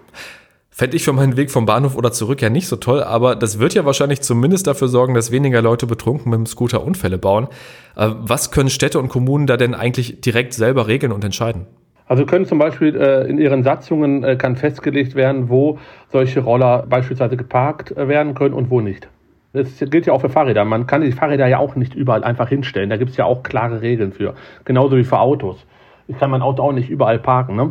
Fände 0.79 0.97
ich 0.97 1.03
für 1.03 1.13
meinen 1.13 1.37
Weg 1.37 1.51
vom 1.51 1.67
Bahnhof 1.67 1.97
oder 1.97 2.13
zurück 2.13 2.41
ja 2.41 2.51
nicht 2.51 2.69
so 2.69 2.77
toll, 2.77 3.03
aber 3.03 3.35
das 3.35 3.59
wird 3.59 3.75
ja 3.75 3.85
wahrscheinlich 3.85 4.21
zumindest 4.21 4.69
dafür 4.69 4.87
sorgen, 4.87 5.13
dass 5.13 5.33
weniger 5.33 5.61
Leute 5.61 5.89
betrunken 5.89 6.31
mit 6.31 6.39
dem 6.39 6.47
Scooter 6.47 6.85
Unfälle 6.85 7.19
bauen. 7.19 7.49
Äh, 7.97 8.11
was 8.21 8.53
können 8.53 8.71
Städte 8.71 9.01
und 9.01 9.09
Kommunen 9.09 9.49
da 9.49 9.57
denn 9.57 9.75
eigentlich 9.75 10.21
direkt 10.21 10.55
selber 10.55 10.87
regeln 10.87 11.11
und 11.11 11.25
entscheiden? 11.25 11.67
Also 12.07 12.27
können 12.27 12.47
zum 12.47 12.61
Beispiel 12.61 12.95
äh, 12.95 13.29
in 13.29 13.39
ihren 13.39 13.65
Satzungen 13.65 14.23
äh, 14.23 14.37
kann 14.37 14.55
festgelegt 14.55 15.17
werden, 15.17 15.49
wo 15.49 15.81
solche 16.13 16.39
Roller 16.39 16.87
beispielsweise 16.89 17.37
geparkt 17.37 17.97
werden 17.97 18.37
können 18.37 18.55
und 18.55 18.71
wo 18.71 18.81
nicht. 18.81 19.09
Das 19.55 19.67
gilt 19.81 20.07
ja 20.07 20.13
auch 20.13 20.21
für 20.21 20.29
Fahrräder. 20.29 20.65
Man 20.65 20.87
kann 20.87 21.01
die 21.01 21.11
Fahrräder 21.11 21.49
ja 21.49 21.59
auch 21.59 21.75
nicht 21.75 21.97
überall 21.97 22.23
einfach 22.23 22.51
hinstellen. 22.51 22.89
Da 22.89 22.99
gibt 22.99 23.11
es 23.11 23.17
ja 23.17 23.25
auch 23.25 23.43
klare 23.43 23.83
Regeln 23.83 24.13
für. 24.13 24.35
Genauso 24.65 24.97
wie 24.97 25.03
für 25.03 25.19
Autos. 25.19 25.67
Ich 26.09 26.19
kann 26.19 26.31
mein 26.31 26.43
Auto 26.43 26.63
auch 26.63 26.73
nicht 26.73 26.91
überall 26.91 27.19
parken. 27.19 27.55
Ne? 27.55 27.71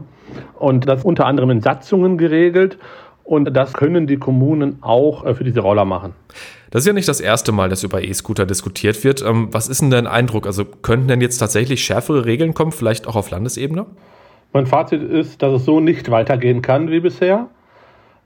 Und 0.58 0.88
das 0.88 1.04
unter 1.04 1.26
anderem 1.26 1.50
in 1.50 1.62
Satzungen 1.62 2.18
geregelt. 2.18 2.78
Und 3.24 3.54
das 3.54 3.74
können 3.74 4.08
die 4.08 4.18
Kommunen 4.18 4.78
auch 4.82 5.26
äh, 5.26 5.36
für 5.36 5.44
diese 5.44 5.60
Roller 5.60 5.84
machen. 5.84 6.14
Das 6.72 6.84
ist 6.84 6.88
ja 6.88 6.94
nicht 6.94 7.08
das 7.08 7.20
erste 7.20 7.52
Mal, 7.52 7.70
dass 7.70 7.84
über 7.84 8.02
E-Scooter 8.02 8.46
diskutiert 8.46 9.04
wird. 9.04 9.22
Ähm, 9.22 9.50
was 9.52 9.68
ist 9.68 9.82
denn 9.82 9.90
dein 9.90 10.08
Eindruck? 10.08 10.46
Also 10.46 10.64
könnten 10.64 11.08
denn 11.08 11.22
jetzt 11.22 11.38
tatsächlich 11.38 11.84
schärfere 11.84 12.26
Regeln 12.26 12.54
kommen, 12.54 12.72
vielleicht 12.72 13.08
auch 13.08 13.16
auf 13.16 13.30
Landesebene? 13.30 13.86
Mein 14.54 14.66
Fazit 14.66 15.04
ist, 15.04 15.42
dass 15.42 15.54
es 15.54 15.66
so 15.66 15.80
nicht 15.80 16.10
weitergehen 16.10 16.62
kann 16.62 16.90
wie 16.90 17.00
bisher, 17.00 17.48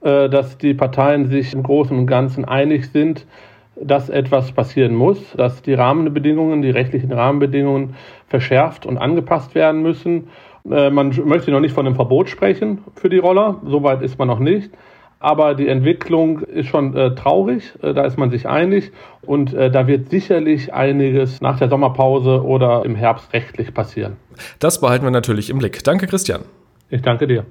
äh, 0.02 0.30
dass 0.30 0.58
die 0.58 0.74
Parteien 0.74 1.30
sich 1.30 1.54
im 1.54 1.64
Großen 1.64 1.98
und 1.98 2.06
Ganzen 2.06 2.46
einig 2.46 2.92
sind, 2.92 3.26
dass 3.76 4.10
etwas 4.10 4.52
passieren 4.52 4.96
muss, 4.96 5.20
dass 5.36 5.62
die 5.62 5.74
Rahmenbedingungen, 5.74 6.62
die 6.62 6.70
rechtlichen 6.70 7.12
Rahmenbedingungen 7.12 7.96
verschärft 8.28 8.86
und 8.86 8.98
angepasst 8.98 9.56
werden 9.56 9.82
müssen. 9.82 10.28
Äh, 10.70 10.90
man 10.90 11.14
möchte 11.26 11.52
noch 11.52 11.60
nicht 11.60 11.74
von 11.74 11.86
einem 11.86 11.96
Verbot 11.96 12.30
sprechen 12.30 12.80
für 12.96 13.10
die 13.10 13.18
Roller, 13.18 13.62
soweit 13.66 14.02
ist 14.02 14.20
man 14.20 14.28
noch 14.28 14.40
nicht. 14.40 14.72
Aber 15.20 15.54
die 15.54 15.68
Entwicklung 15.68 16.40
ist 16.40 16.68
schon 16.68 16.98
äh, 16.98 17.14
traurig, 17.14 17.74
äh, 17.84 17.94
da 17.94 18.06
ist 18.06 18.18
man 18.18 18.32
sich 18.32 18.48
einig 18.48 18.92
und 19.22 19.54
äh, 19.54 19.70
da 19.70 19.86
wird 19.86 20.10
sicherlich 20.10 20.74
einiges 20.74 21.42
nach 21.42 21.60
der 21.60 21.70
Sommerpause 21.70 22.44
oder 22.44 22.84
im 22.86 22.96
Herbst 22.96 23.32
rechtlich 23.32 23.72
passieren. 23.72 24.18
Das 24.58 24.82
behalten 24.82 25.06
wir 25.06 25.12
natürlich 25.12 25.52
im 25.52 25.60
Blick. 25.60 25.84
Danke, 25.84 26.08
Christian. 26.08 26.42
Ich 26.90 27.04
danke 27.04 27.28
dir. 27.28 27.46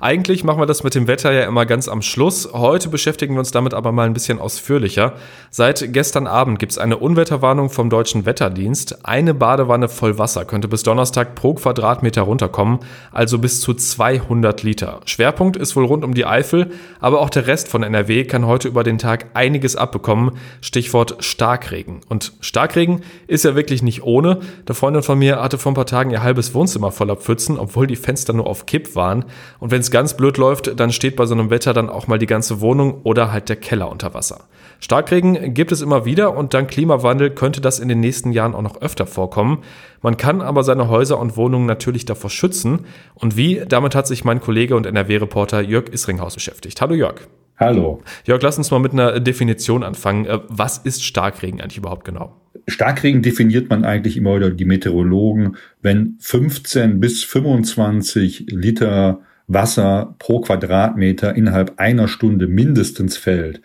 Eigentlich 0.00 0.44
machen 0.44 0.60
wir 0.60 0.66
das 0.66 0.82
mit 0.82 0.94
dem 0.94 1.06
Wetter 1.06 1.32
ja 1.32 1.44
immer 1.44 1.66
ganz 1.66 1.88
am 1.88 2.02
Schluss. 2.02 2.50
Heute 2.52 2.88
beschäftigen 2.88 3.34
wir 3.34 3.40
uns 3.40 3.50
damit 3.50 3.74
aber 3.74 3.92
mal 3.92 4.06
ein 4.06 4.12
bisschen 4.12 4.38
ausführlicher. 4.38 5.14
Seit 5.50 5.92
gestern 5.92 6.26
Abend 6.26 6.58
gibt 6.58 6.72
es 6.72 6.78
eine 6.78 6.96
Unwetterwarnung 6.96 7.70
vom 7.70 7.90
Deutschen 7.90 8.26
Wetterdienst. 8.26 9.04
Eine 9.04 9.34
Badewanne 9.34 9.88
voll 9.88 10.18
Wasser 10.18 10.44
könnte 10.44 10.68
bis 10.68 10.82
Donnerstag 10.82 11.34
pro 11.34 11.54
Quadratmeter 11.54 12.22
runterkommen, 12.22 12.80
also 13.12 13.38
bis 13.38 13.60
zu 13.60 13.74
200 13.74 14.62
Liter. 14.62 15.00
Schwerpunkt 15.04 15.56
ist 15.56 15.76
wohl 15.76 15.84
rund 15.84 16.04
um 16.04 16.14
die 16.14 16.26
Eifel, 16.26 16.70
aber 17.00 17.20
auch 17.20 17.30
der 17.30 17.46
Rest 17.46 17.68
von 17.68 17.82
NRW 17.82 18.24
kann 18.24 18.46
heute 18.46 18.68
über 18.68 18.84
den 18.84 18.98
Tag 18.98 19.26
einiges 19.34 19.76
abbekommen. 19.76 20.32
Stichwort 20.60 21.16
Starkregen. 21.20 22.00
Und 22.08 22.32
Starkregen 22.40 23.02
ist 23.26 23.44
ja 23.44 23.54
wirklich 23.54 23.82
nicht 23.82 24.02
ohne. 24.02 24.40
Der 24.68 24.74
Freundin 24.74 25.02
von 25.02 25.18
mir 25.18 25.42
hatte 25.42 25.58
vor 25.58 25.72
ein 25.72 25.74
paar 25.74 25.86
Tagen 25.86 26.10
ihr 26.10 26.22
halbes 26.22 26.54
Wohnzimmer 26.54 26.92
voller 26.92 27.16
Pfützen, 27.16 27.58
obwohl 27.58 27.86
die 27.86 27.96
Fenster 27.96 28.32
nur 28.32 28.46
auf 28.46 28.66
Kipp 28.66 28.94
waren. 28.94 29.24
Und 29.60 29.70
wenn 29.70 29.80
es 29.80 29.90
ganz 29.90 30.14
blöd 30.16 30.38
läuft, 30.38 30.80
dann 30.80 30.90
steht 30.90 31.16
bei 31.16 31.26
so 31.26 31.34
einem 31.34 31.50
Wetter 31.50 31.74
dann 31.74 31.90
auch 31.90 32.06
mal 32.06 32.18
die 32.18 32.26
ganze 32.26 32.62
Wohnung 32.62 33.02
oder 33.04 33.30
halt 33.30 33.50
der 33.50 33.56
Keller 33.56 33.90
unter 33.90 34.14
Wasser. 34.14 34.48
Starkregen 34.80 35.52
gibt 35.52 35.70
es 35.70 35.82
immer 35.82 36.06
wieder 36.06 36.34
und 36.34 36.54
dank 36.54 36.70
Klimawandel 36.70 37.30
könnte 37.30 37.60
das 37.60 37.78
in 37.78 37.88
den 37.88 38.00
nächsten 38.00 38.32
Jahren 38.32 38.54
auch 38.54 38.62
noch 38.62 38.80
öfter 38.80 39.06
vorkommen. 39.06 39.62
Man 40.00 40.16
kann 40.16 40.40
aber 40.40 40.64
seine 40.64 40.88
Häuser 40.88 41.18
und 41.18 41.36
Wohnungen 41.36 41.66
natürlich 41.66 42.06
davor 42.06 42.30
schützen. 42.30 42.86
Und 43.14 43.36
wie? 43.36 43.62
Damit 43.68 43.94
hat 43.94 44.06
sich 44.06 44.24
mein 44.24 44.40
Kollege 44.40 44.74
und 44.74 44.86
NRW-Reporter 44.86 45.60
Jörg 45.60 45.92
Isringhaus 45.92 46.34
beschäftigt. 46.34 46.80
Hallo 46.80 46.94
Jörg. 46.94 47.20
Hallo. 47.58 48.00
Jörg, 48.24 48.40
lass 48.40 48.56
uns 48.56 48.70
mal 48.70 48.78
mit 48.78 48.92
einer 48.92 49.20
Definition 49.20 49.82
anfangen. 49.82 50.24
Äh, 50.24 50.38
was 50.48 50.78
ist 50.78 51.04
Starkregen 51.04 51.60
eigentlich 51.60 51.76
überhaupt 51.76 52.06
genau? 52.06 52.40
Starkregen 52.66 53.20
definiert 53.20 53.68
man 53.68 53.84
eigentlich 53.84 54.16
immer 54.16 54.32
oder 54.32 54.48
die 54.48 54.64
Meteorologen, 54.64 55.56
wenn 55.82 56.16
15 56.20 57.00
bis 57.00 57.22
25 57.24 58.46
Liter 58.48 59.20
Wasser 59.52 60.14
pro 60.18 60.40
Quadratmeter 60.40 61.34
innerhalb 61.34 61.78
einer 61.78 62.08
Stunde 62.08 62.46
mindestens 62.46 63.16
fällt. 63.16 63.60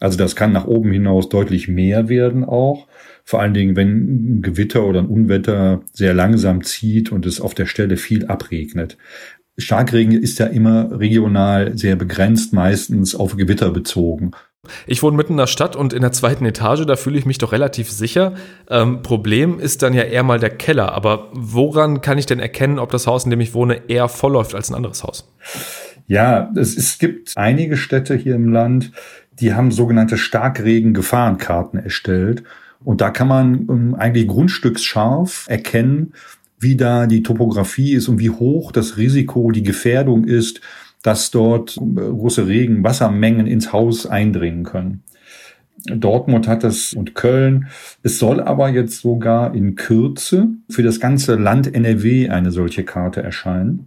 Also 0.00 0.18
das 0.18 0.36
kann 0.36 0.52
nach 0.52 0.66
oben 0.66 0.92
hinaus 0.92 1.28
deutlich 1.28 1.68
mehr 1.68 2.08
werden 2.08 2.44
auch. 2.44 2.86
Vor 3.24 3.40
allen 3.40 3.54
Dingen, 3.54 3.76
wenn 3.76 4.38
ein 4.38 4.42
Gewitter 4.42 4.84
oder 4.84 5.00
ein 5.00 5.06
Unwetter 5.06 5.82
sehr 5.92 6.14
langsam 6.14 6.62
zieht 6.64 7.12
und 7.12 7.26
es 7.26 7.40
auf 7.40 7.54
der 7.54 7.66
Stelle 7.66 7.96
viel 7.96 8.26
abregnet. 8.26 8.96
Starkregen 9.56 10.12
ist 10.12 10.38
ja 10.38 10.46
immer 10.46 10.98
regional 10.98 11.76
sehr 11.76 11.96
begrenzt, 11.96 12.52
meistens 12.52 13.14
auf 13.14 13.36
Gewitter 13.36 13.70
bezogen. 13.70 14.32
Ich 14.86 15.02
wohne 15.02 15.16
mitten 15.16 15.34
in 15.34 15.38
der 15.38 15.46
Stadt 15.46 15.76
und 15.76 15.92
in 15.92 16.02
der 16.02 16.12
zweiten 16.12 16.44
Etage, 16.44 16.84
da 16.86 16.96
fühle 16.96 17.18
ich 17.18 17.26
mich 17.26 17.38
doch 17.38 17.52
relativ 17.52 17.90
sicher. 17.90 18.34
Ähm, 18.70 19.02
Problem 19.02 19.60
ist 19.60 19.82
dann 19.82 19.94
ja 19.94 20.02
eher 20.02 20.22
mal 20.22 20.38
der 20.38 20.50
Keller. 20.50 20.92
Aber 20.92 21.28
woran 21.32 22.00
kann 22.00 22.18
ich 22.18 22.26
denn 22.26 22.40
erkennen, 22.40 22.78
ob 22.78 22.90
das 22.90 23.06
Haus, 23.06 23.24
in 23.24 23.30
dem 23.30 23.40
ich 23.40 23.54
wohne, 23.54 23.88
eher 23.88 24.08
voll 24.08 24.32
läuft 24.32 24.54
als 24.54 24.70
ein 24.70 24.74
anderes 24.74 25.02
Haus? 25.04 25.32
Ja, 26.06 26.50
es, 26.56 26.76
es 26.76 26.98
gibt 26.98 27.32
einige 27.36 27.76
Städte 27.76 28.14
hier 28.14 28.34
im 28.34 28.52
Land, 28.52 28.92
die 29.40 29.54
haben 29.54 29.70
sogenannte 29.70 30.16
Starkregen-Gefahrenkarten 30.16 31.78
erstellt. 31.78 32.42
Und 32.84 33.00
da 33.00 33.10
kann 33.10 33.28
man 33.28 33.66
um, 33.66 33.88
ähm, 33.88 33.94
eigentlich 33.94 34.28
grundstücksscharf 34.28 35.46
erkennen, 35.48 36.14
wie 36.58 36.76
da 36.76 37.06
die 37.06 37.22
Topografie 37.22 37.92
ist 37.92 38.08
und 38.08 38.18
wie 38.18 38.30
hoch 38.30 38.72
das 38.72 38.96
Risiko, 38.96 39.50
die 39.50 39.62
Gefährdung 39.62 40.24
ist, 40.24 40.60
dass 41.02 41.30
dort 41.30 41.76
große 41.76 42.46
Regenwassermengen 42.46 43.46
ins 43.46 43.72
Haus 43.72 44.06
eindringen 44.06 44.64
können. 44.64 45.02
Dortmund 45.86 46.48
hat 46.48 46.64
das 46.64 46.92
und 46.92 47.14
Köln. 47.14 47.68
Es 48.02 48.18
soll 48.18 48.40
aber 48.40 48.68
jetzt 48.68 49.00
sogar 49.00 49.54
in 49.54 49.76
Kürze 49.76 50.48
für 50.68 50.82
das 50.82 51.00
ganze 51.00 51.36
Land 51.36 51.72
NRW 51.72 52.28
eine 52.28 52.50
solche 52.50 52.84
Karte 52.84 53.22
erscheinen. 53.22 53.86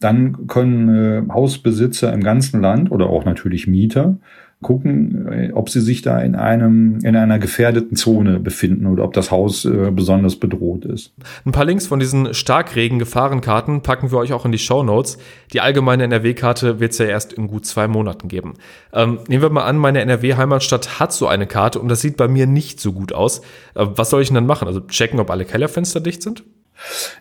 Dann 0.00 0.46
können 0.46 0.88
äh, 0.88 1.32
Hausbesitzer 1.32 2.12
im 2.12 2.22
ganzen 2.22 2.60
Land 2.60 2.90
oder 2.90 3.08
auch 3.08 3.24
natürlich 3.24 3.66
Mieter 3.66 4.16
gucken, 4.62 5.26
äh, 5.32 5.52
ob 5.52 5.70
sie 5.70 5.80
sich 5.80 6.02
da 6.02 6.20
in 6.20 6.34
einem 6.34 6.98
in 7.02 7.16
einer 7.16 7.38
gefährdeten 7.38 7.96
Zone 7.96 8.38
befinden 8.38 8.86
oder 8.86 9.04
ob 9.04 9.14
das 9.14 9.30
Haus 9.30 9.64
äh, 9.64 9.90
besonders 9.90 10.36
bedroht 10.36 10.84
ist. 10.84 11.12
Ein 11.46 11.52
paar 11.52 11.64
Links 11.64 11.86
von 11.86 11.98
diesen 11.98 12.34
Starkregen-Gefahrenkarten 12.34 13.82
packen 13.82 14.10
wir 14.10 14.18
euch 14.18 14.34
auch 14.34 14.44
in 14.44 14.52
die 14.52 14.58
Show 14.58 14.82
Notes. 14.82 15.16
Die 15.54 15.62
allgemeine 15.62 16.04
NRW-Karte 16.04 16.78
wird 16.78 16.92
es 16.92 16.98
ja 16.98 17.06
erst 17.06 17.32
in 17.32 17.46
gut 17.46 17.64
zwei 17.64 17.88
Monaten 17.88 18.28
geben. 18.28 18.54
Ähm, 18.92 19.20
nehmen 19.28 19.42
wir 19.42 19.50
mal 19.50 19.64
an, 19.64 19.78
meine 19.78 20.00
NRW-Heimatstadt 20.00 21.00
hat 21.00 21.12
so 21.12 21.26
eine 21.26 21.46
Karte 21.46 21.80
und 21.80 21.88
das 21.88 22.02
sieht 22.02 22.18
bei 22.18 22.28
mir 22.28 22.46
nicht 22.46 22.80
so 22.80 22.92
gut 22.92 23.14
aus. 23.14 23.40
Äh, 23.74 23.86
was 23.94 24.10
soll 24.10 24.20
ich 24.20 24.28
denn 24.28 24.34
dann 24.34 24.46
machen? 24.46 24.68
Also 24.68 24.80
checken, 24.80 25.20
ob 25.20 25.30
alle 25.30 25.46
Kellerfenster 25.46 26.00
dicht 26.00 26.22
sind? 26.22 26.44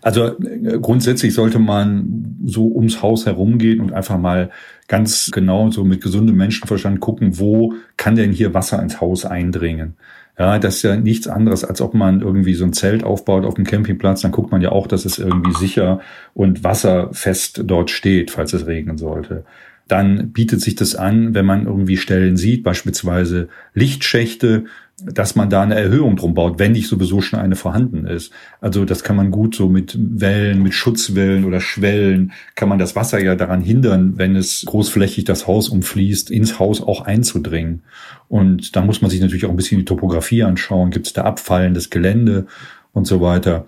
Also 0.01 0.37
äh, 0.39 0.79
grundsätzlich 0.81 1.33
sollte 1.33 1.59
man 1.59 2.37
so 2.45 2.67
ums 2.67 3.01
Haus 3.01 3.25
herumgehen 3.25 3.79
und 3.79 3.93
einfach 3.93 4.17
mal 4.17 4.51
ganz 4.87 5.31
genau 5.31 5.69
so 5.71 5.83
mit 5.83 6.01
gesundem 6.01 6.37
Menschenverstand 6.37 6.99
gucken, 6.99 7.39
wo 7.39 7.73
kann 7.97 8.15
denn 8.15 8.31
hier 8.31 8.53
Wasser 8.53 8.81
ins 8.81 9.01
Haus 9.01 9.25
eindringen. 9.25 9.95
Ja, 10.37 10.57
das 10.57 10.77
ist 10.77 10.83
ja 10.83 10.95
nichts 10.95 11.27
anderes, 11.27 11.65
als 11.65 11.81
ob 11.81 11.93
man 11.93 12.21
irgendwie 12.21 12.53
so 12.53 12.63
ein 12.63 12.71
Zelt 12.71 13.03
aufbaut 13.03 13.45
auf 13.45 13.55
dem 13.55 13.65
Campingplatz. 13.65 14.21
Dann 14.21 14.31
guckt 14.31 14.51
man 14.51 14.61
ja 14.61 14.71
auch, 14.71 14.87
dass 14.87 15.03
es 15.03 15.19
irgendwie 15.19 15.53
sicher 15.53 15.99
und 16.33 16.63
wasserfest 16.63 17.63
dort 17.65 17.91
steht, 17.91 18.31
falls 18.31 18.53
es 18.53 18.65
regnen 18.65 18.97
sollte 18.97 19.43
dann 19.89 20.31
bietet 20.31 20.61
sich 20.61 20.75
das 20.75 20.95
an, 20.95 21.33
wenn 21.33 21.45
man 21.45 21.65
irgendwie 21.65 21.97
Stellen 21.97 22.37
sieht, 22.37 22.63
beispielsweise 22.63 23.49
Lichtschächte, 23.73 24.65
dass 25.05 25.35
man 25.35 25.49
da 25.49 25.61
eine 25.61 25.75
Erhöhung 25.75 26.15
drum 26.15 26.33
baut, 26.33 26.59
wenn 26.59 26.73
nicht 26.73 26.87
sowieso 26.87 27.21
schon 27.21 27.39
eine 27.39 27.55
vorhanden 27.55 28.05
ist. 28.05 28.31
Also 28.61 28.85
das 28.85 29.03
kann 29.03 29.15
man 29.15 29.31
gut 29.31 29.55
so 29.55 29.69
mit 29.69 29.97
Wellen, 29.97 30.63
mit 30.63 30.73
Schutzwellen 30.73 31.45
oder 31.45 31.61
Schwellen, 31.61 32.31
kann 32.55 32.69
man 32.69 32.79
das 32.79 32.95
Wasser 32.95 33.21
ja 33.23 33.35
daran 33.35 33.61
hindern, 33.61 34.17
wenn 34.17 34.35
es 34.35 34.63
großflächig 34.65 35.25
das 35.25 35.47
Haus 35.47 35.69
umfließt, 35.69 36.31
ins 36.31 36.59
Haus 36.59 36.81
auch 36.81 37.01
einzudringen. 37.01 37.83
Und 38.27 38.75
da 38.75 38.81
muss 38.81 39.01
man 39.01 39.09
sich 39.09 39.21
natürlich 39.21 39.45
auch 39.45 39.51
ein 39.51 39.55
bisschen 39.55 39.79
die 39.79 39.85
Topografie 39.85 40.43
anschauen. 40.43 40.91
Gibt 40.91 41.07
es 41.07 41.13
da 41.13 41.23
abfallendes 41.23 41.89
Gelände 41.89 42.45
und 42.93 43.07
so 43.07 43.21
weiter 43.21 43.65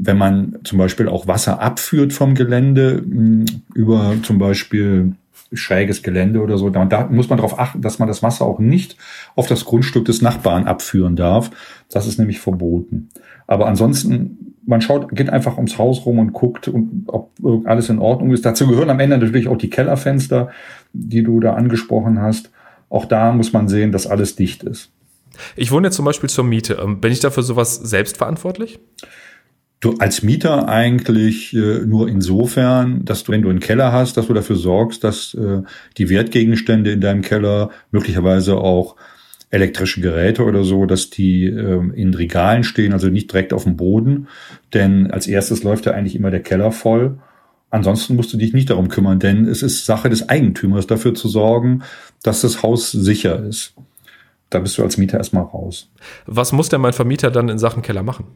wenn 0.00 0.16
man 0.16 0.58
zum 0.62 0.78
Beispiel 0.78 1.08
auch 1.08 1.26
Wasser 1.26 1.60
abführt 1.60 2.12
vom 2.12 2.34
Gelände 2.34 2.98
hm, 2.98 3.46
über 3.74 4.14
zum 4.22 4.38
Beispiel 4.38 5.14
schräges 5.52 6.02
Gelände 6.02 6.40
oder 6.40 6.58
so. 6.58 6.70
Da, 6.70 6.84
da 6.84 7.06
muss 7.06 7.28
man 7.28 7.38
darauf 7.38 7.58
achten, 7.58 7.80
dass 7.80 7.98
man 7.98 8.08
das 8.08 8.22
Wasser 8.22 8.44
auch 8.44 8.58
nicht 8.58 8.96
auf 9.34 9.46
das 9.46 9.64
Grundstück 9.64 10.04
des 10.04 10.22
Nachbarn 10.22 10.66
abführen 10.66 11.16
darf. 11.16 11.50
Das 11.90 12.06
ist 12.06 12.18
nämlich 12.18 12.40
verboten. 12.40 13.08
Aber 13.46 13.66
ansonsten, 13.66 14.54
man 14.66 14.80
schaut, 14.80 15.14
geht 15.14 15.30
einfach 15.30 15.56
ums 15.56 15.78
Haus 15.78 16.04
rum 16.04 16.18
und 16.18 16.32
guckt, 16.32 16.70
ob 17.06 17.30
alles 17.64 17.88
in 17.88 17.98
Ordnung 17.98 18.32
ist. 18.32 18.44
Dazu 18.44 18.66
gehören 18.66 18.90
am 18.90 19.00
Ende 19.00 19.16
natürlich 19.16 19.48
auch 19.48 19.56
die 19.56 19.70
Kellerfenster, 19.70 20.50
die 20.92 21.22
du 21.22 21.40
da 21.40 21.54
angesprochen 21.54 22.20
hast. 22.20 22.50
Auch 22.90 23.06
da 23.06 23.32
muss 23.32 23.52
man 23.52 23.68
sehen, 23.68 23.92
dass 23.92 24.06
alles 24.06 24.36
dicht 24.36 24.62
ist. 24.62 24.92
Ich 25.56 25.70
wohne 25.70 25.88
jetzt 25.88 25.96
zum 25.96 26.04
Beispiel 26.04 26.28
zur 26.28 26.44
Miete. 26.44 26.78
Ähm, 26.82 27.00
bin 27.00 27.12
ich 27.12 27.20
dafür 27.20 27.42
sowas 27.42 27.76
selbst 27.76 28.16
verantwortlich? 28.16 28.80
Du 29.80 29.94
als 29.98 30.22
Mieter 30.22 30.68
eigentlich 30.68 31.54
äh, 31.54 31.80
nur 31.86 32.08
insofern, 32.08 33.04
dass 33.04 33.22
du, 33.24 33.32
wenn 33.32 33.42
du 33.42 33.50
einen 33.50 33.60
Keller 33.60 33.92
hast, 33.92 34.16
dass 34.16 34.26
du 34.26 34.34
dafür 34.34 34.56
sorgst, 34.56 35.04
dass 35.04 35.34
äh, 35.34 35.62
die 35.98 36.08
Wertgegenstände 36.08 36.90
in 36.90 37.00
deinem 37.00 37.22
Keller, 37.22 37.70
möglicherweise 37.92 38.56
auch 38.56 38.96
elektrische 39.50 40.00
Geräte 40.00 40.44
oder 40.44 40.64
so, 40.64 40.84
dass 40.84 41.10
die 41.10 41.44
äh, 41.44 41.80
in 41.94 42.12
Regalen 42.12 42.64
stehen, 42.64 42.92
also 42.92 43.08
nicht 43.08 43.32
direkt 43.32 43.52
auf 43.52 43.64
dem 43.64 43.76
Boden. 43.76 44.28
Denn 44.74 45.10
als 45.10 45.26
erstes 45.26 45.62
läuft 45.62 45.86
ja 45.86 45.92
eigentlich 45.92 46.16
immer 46.16 46.30
der 46.30 46.42
Keller 46.42 46.72
voll. 46.72 47.18
Ansonsten 47.70 48.16
musst 48.16 48.32
du 48.32 48.36
dich 48.36 48.52
nicht 48.54 48.70
darum 48.70 48.88
kümmern, 48.88 49.20
denn 49.20 49.46
es 49.46 49.62
ist 49.62 49.86
Sache 49.86 50.08
des 50.08 50.28
Eigentümers, 50.28 50.86
dafür 50.86 51.14
zu 51.14 51.28
sorgen, 51.28 51.82
dass 52.22 52.40
das 52.40 52.62
Haus 52.62 52.90
sicher 52.90 53.44
ist. 53.44 53.74
Da 54.50 54.58
bist 54.58 54.78
du 54.78 54.82
als 54.82 54.96
Mieter 54.96 55.18
erstmal 55.18 55.44
raus. 55.44 55.90
Was 56.26 56.52
muss 56.52 56.70
denn 56.70 56.80
mein 56.80 56.94
Vermieter 56.94 57.30
dann 57.30 57.48
in 57.48 57.58
Sachen 57.58 57.82
Keller 57.82 58.02
machen? 58.02 58.26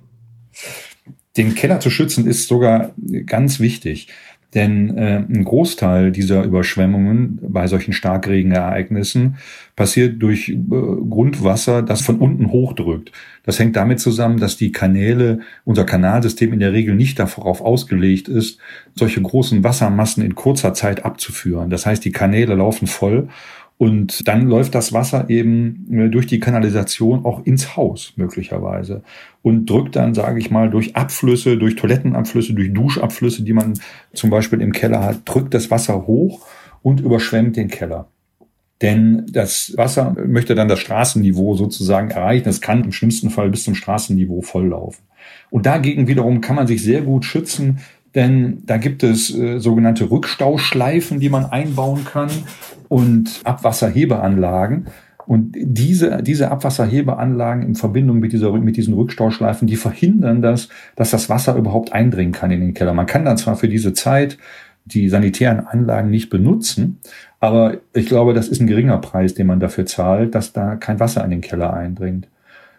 Den 1.37 1.55
Keller 1.55 1.81
zu 1.81 1.91
schützen 1.91 2.27
ist 2.27 2.49
sogar 2.49 2.95
ganz 3.27 3.59
wichtig. 3.59 4.09
Denn 4.55 4.99
äh, 4.99 5.17
ein 5.17 5.45
Großteil 5.45 6.13
dieser 6.13 6.45
Überschwemmungen 6.45 7.39
bei 7.41 7.67
solchen 7.67 7.95
Starkregenereignissen 7.95 9.37
passiert 9.77 10.23
durch 10.23 10.51
äh, 10.51 10.55
Grundwasser, 10.59 11.81
das 11.81 12.03
von 12.03 12.19
unten 12.19 12.51
hochdrückt. 12.51 13.13
Das 13.45 13.59
hängt 13.59 13.77
damit 13.77 13.99
zusammen, 13.99 14.39
dass 14.39 14.59
die 14.59 14.71
Kanäle, 14.71 15.41
unser 15.65 15.85
Kanalsystem 15.85 16.53
in 16.53 16.61
der 16.61 16.75
Regel 16.75 16.95
nicht 16.95 17.19
darauf 17.19 17.63
ausgelegt 17.63 18.29
ist, 18.29 18.59
solche 18.95 19.23
großen 19.23 19.65
Wassermassen 19.65 20.23
in 20.23 20.35
kurzer 20.35 20.75
Zeit 20.75 21.03
abzuführen. 21.03 21.71
Das 21.71 21.87
heißt, 21.87 22.05
die 22.05 22.13
Kanäle 22.13 22.55
laufen 22.55 22.87
voll 22.87 23.29
und 23.83 24.29
dann 24.29 24.47
läuft 24.47 24.77
das 24.77 24.93
Wasser 24.93 25.29
eben 25.29 25.89
äh, 25.93 26.09
durch 26.09 26.29
die 26.29 26.39
Kanalisation 26.39 27.25
auch 27.25 27.45
ins 27.45 27.77
Haus 27.77 28.13
möglicherweise 28.15 29.03
und 29.43 29.69
drückt 29.69 29.97
dann, 29.97 30.15
sage 30.15 30.39
ich 30.39 30.53
mal, 30.53 30.71
durch 30.71 30.95
Abflüsse, 30.95 31.59
durch 31.59 31.75
Toilettenabflüsse, 31.75 32.55
durch 32.55 32.73
Duschabflüsse, 32.73 33.43
die 33.43 33.53
man 33.53 33.75
zum 34.13 34.31
Beispiel 34.31 34.61
im 34.61 34.71
Keller 34.71 35.03
hat, 35.03 35.23
drückt 35.25 35.53
das 35.53 35.73
Wasser 35.73 36.07
hoch 36.07 36.47
und 36.83 37.01
überschwemmt 37.01 37.57
den 37.57 37.67
Keller. 37.67 38.07
Denn 38.83 39.27
das 39.33 39.75
Wasser 39.77 40.15
möchte 40.29 40.55
dann 40.55 40.69
das 40.69 40.79
Straßenniveau 40.79 41.57
sozusagen 41.57 42.13
erreichen. 42.13 42.49
Es 42.49 42.61
kann 42.61 42.85
im 42.85 42.93
schlimmsten 42.93 43.31
Fall 43.31 43.51
bis 43.51 43.65
zum 43.65 43.75
Straßenniveau 43.75 44.43
volllaufen. 44.43 45.03
Und 45.51 45.67
dagegen 45.67 46.07
wiederum 46.07 46.41
kann 46.41 46.55
man 46.55 46.69
sich 46.69 46.85
sehr 46.85 47.03
gut 47.03 47.25
schützen, 47.25 47.81
denn 48.15 48.63
da 48.67 48.77
gibt 48.77 49.03
es 49.03 49.35
äh, 49.35 49.59
sogenannte 49.59 50.11
Rückstauschleifen, 50.11 51.21
die 51.21 51.29
man 51.29 51.47
einbauen 51.47 52.05
kann 52.05 52.31
und 52.89 53.41
Abwasserhebeanlagen. 53.45 54.87
Und 55.27 55.55
diese, 55.57 56.23
diese 56.23 56.51
Abwasserhebeanlagen 56.51 57.63
in 57.63 57.75
Verbindung 57.75 58.19
mit, 58.19 58.33
dieser, 58.33 58.53
mit 58.53 58.77
diesen 58.77 58.95
Rückstauschleifen, 58.95 59.69
die 59.69 59.77
verhindern 59.77 60.43
das, 60.43 60.69
dass 60.97 61.11
das 61.11 61.29
Wasser 61.29 61.57
überhaupt 61.57 61.93
eindringen 61.93 62.33
kann 62.33 62.51
in 62.51 62.61
den 62.61 62.75
Keller. 62.75 62.93
Man 62.93 63.07
kann 63.07 63.25
dann 63.25 63.39
zwar 63.39 63.57
für 63.57 63.69
diese 63.69 63.93
Zeit 63.93 64.37
die 64.85 65.09
sanitären 65.09 65.61
Anlagen 65.61 66.11
nicht 66.11 66.29
benutzen, 66.29 66.99
aber 67.39 67.79
ich 67.95 68.07
glaube, 68.07 68.35
das 68.35 68.49
ist 68.49 68.61
ein 68.61 68.67
geringer 68.67 68.99
Preis, 68.99 69.35
den 69.35 69.47
man 69.47 69.61
dafür 69.61 69.87
zahlt, 69.87 70.35
dass 70.35 70.53
da 70.53 70.75
kein 70.75 70.99
Wasser 70.99 71.25
in 71.25 71.31
den 71.31 71.41
Keller 71.41 71.73
eindringt. 71.73 72.27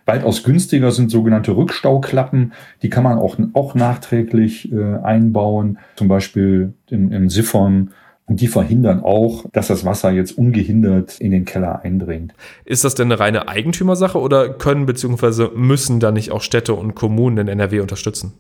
Weitaus 0.06 0.44
günstiger 0.44 0.92
sind 0.92 1.12
sogenannte 1.12 1.56
Rückstauklappen. 1.56 2.54
Die 2.82 2.90
kann 2.90 3.04
man 3.04 3.18
auch, 3.18 3.38
auch 3.54 3.76
nachträglich 3.76 4.72
äh, 4.72 4.98
einbauen, 5.04 5.80
zum 5.96 6.08
Beispiel 6.08 6.74
im, 6.90 7.12
im 7.12 7.30
Siphon. 7.30 7.92
Und 8.26 8.40
die 8.40 8.48
verhindern 8.48 9.02
auch, 9.02 9.46
dass 9.52 9.68
das 9.68 9.84
Wasser 9.84 10.12
jetzt 10.12 10.38
ungehindert 10.38 11.20
in 11.20 11.32
den 11.32 11.44
Keller 11.44 11.82
eindringt. 11.84 12.34
Ist 12.64 12.86
das 12.86 12.96
denn 12.96 13.12
eine 13.12 13.20
reine 13.20 13.50
Eigentümersache 13.50 14.20
oder 14.20 14.50
können 14.50 14.86
bzw. 14.86 15.50
müssen 15.56 16.00
da 16.00 16.12
nicht 16.12 16.32
auch 16.32 16.42
Städte 16.42 16.74
und 16.74 16.96
Kommunen 16.96 17.38
in 17.38 17.48
NRW 17.50 17.82
unterstützen? 17.82 18.34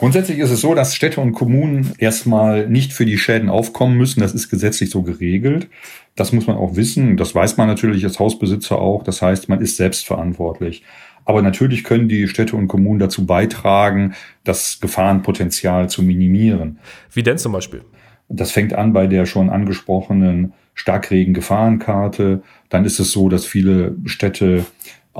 Grundsätzlich 0.00 0.38
ist 0.38 0.50
es 0.50 0.62
so, 0.62 0.74
dass 0.74 0.96
Städte 0.96 1.20
und 1.20 1.32
Kommunen 1.32 1.92
erstmal 1.98 2.66
nicht 2.66 2.94
für 2.94 3.04
die 3.04 3.18
Schäden 3.18 3.50
aufkommen 3.50 3.98
müssen. 3.98 4.20
Das 4.20 4.32
ist 4.32 4.48
gesetzlich 4.48 4.88
so 4.88 5.02
geregelt. 5.02 5.68
Das 6.16 6.32
muss 6.32 6.46
man 6.46 6.56
auch 6.56 6.74
wissen. 6.74 7.18
Das 7.18 7.34
weiß 7.34 7.58
man 7.58 7.68
natürlich 7.68 8.02
als 8.04 8.18
Hausbesitzer 8.18 8.78
auch. 8.78 9.02
Das 9.02 9.20
heißt, 9.20 9.50
man 9.50 9.60
ist 9.60 9.76
selbst 9.76 10.06
verantwortlich. 10.06 10.84
Aber 11.26 11.42
natürlich 11.42 11.84
können 11.84 12.08
die 12.08 12.28
Städte 12.28 12.56
und 12.56 12.66
Kommunen 12.66 12.98
dazu 12.98 13.26
beitragen, 13.26 14.14
das 14.42 14.80
Gefahrenpotenzial 14.80 15.90
zu 15.90 16.02
minimieren. 16.02 16.78
Wie 17.12 17.22
denn 17.22 17.36
zum 17.36 17.52
Beispiel? 17.52 17.82
Das 18.30 18.52
fängt 18.52 18.72
an 18.72 18.94
bei 18.94 19.06
der 19.06 19.26
schon 19.26 19.50
angesprochenen 19.50 20.54
Starkregen-Gefahrenkarte. 20.76 22.42
Dann 22.70 22.86
ist 22.86 23.00
es 23.00 23.12
so, 23.12 23.28
dass 23.28 23.44
viele 23.44 23.96
Städte 24.06 24.64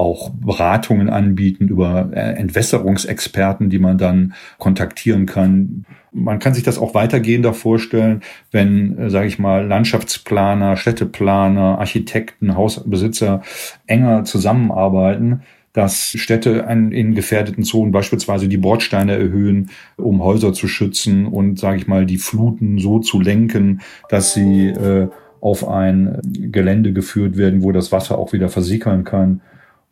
auch 0.01 0.31
Beratungen 0.31 1.11
anbieten 1.11 1.69
über 1.69 2.09
äh, 2.13 2.33
Entwässerungsexperten, 2.33 3.69
die 3.69 3.79
man 3.79 3.99
dann 3.99 4.33
kontaktieren 4.59 5.27
kann. 5.27 5.85
Man 6.11 6.39
kann 6.39 6.55
sich 6.55 6.65
das 6.65 6.79
auch 6.79 6.95
weitergehender 6.95 7.53
vorstellen, 7.53 8.23
wenn, 8.51 8.99
äh, 8.99 9.11
sage 9.11 9.29
ich 9.29 9.39
mal, 9.39 9.67
Landschaftsplaner, 9.67 10.79
Städteplaner, 10.79 11.79
Architekten, 11.79 12.57
Hausbesitzer 12.57 13.43
enger 13.87 14.25
zusammenarbeiten, 14.25 15.43
dass 15.75 16.15
Städte 16.17 16.67
in 16.69 17.15
gefährdeten 17.15 17.63
Zonen 17.63 17.93
beispielsweise 17.93 18.49
die 18.49 18.57
Bordsteine 18.57 19.13
erhöhen, 19.13 19.71
um 19.97 20.25
Häuser 20.25 20.53
zu 20.53 20.67
schützen 20.67 21.27
und, 21.27 21.61
sage 21.61 21.77
ich 21.77 21.87
mal, 21.87 22.07
die 22.07 22.17
Fluten 22.17 22.79
so 22.79 23.01
zu 23.01 23.21
lenken, 23.21 23.83
dass 24.09 24.33
sie 24.33 24.69
äh, 24.69 25.09
auf 25.41 25.69
ein 25.69 26.19
Gelände 26.25 26.93
geführt 26.93 27.37
werden, 27.37 27.63
wo 27.63 27.71
das 27.71 27.93
Wasser 27.93 28.19
auch 28.19 28.33
wieder 28.33 28.49
versickern 28.49 29.05
kann 29.05 29.43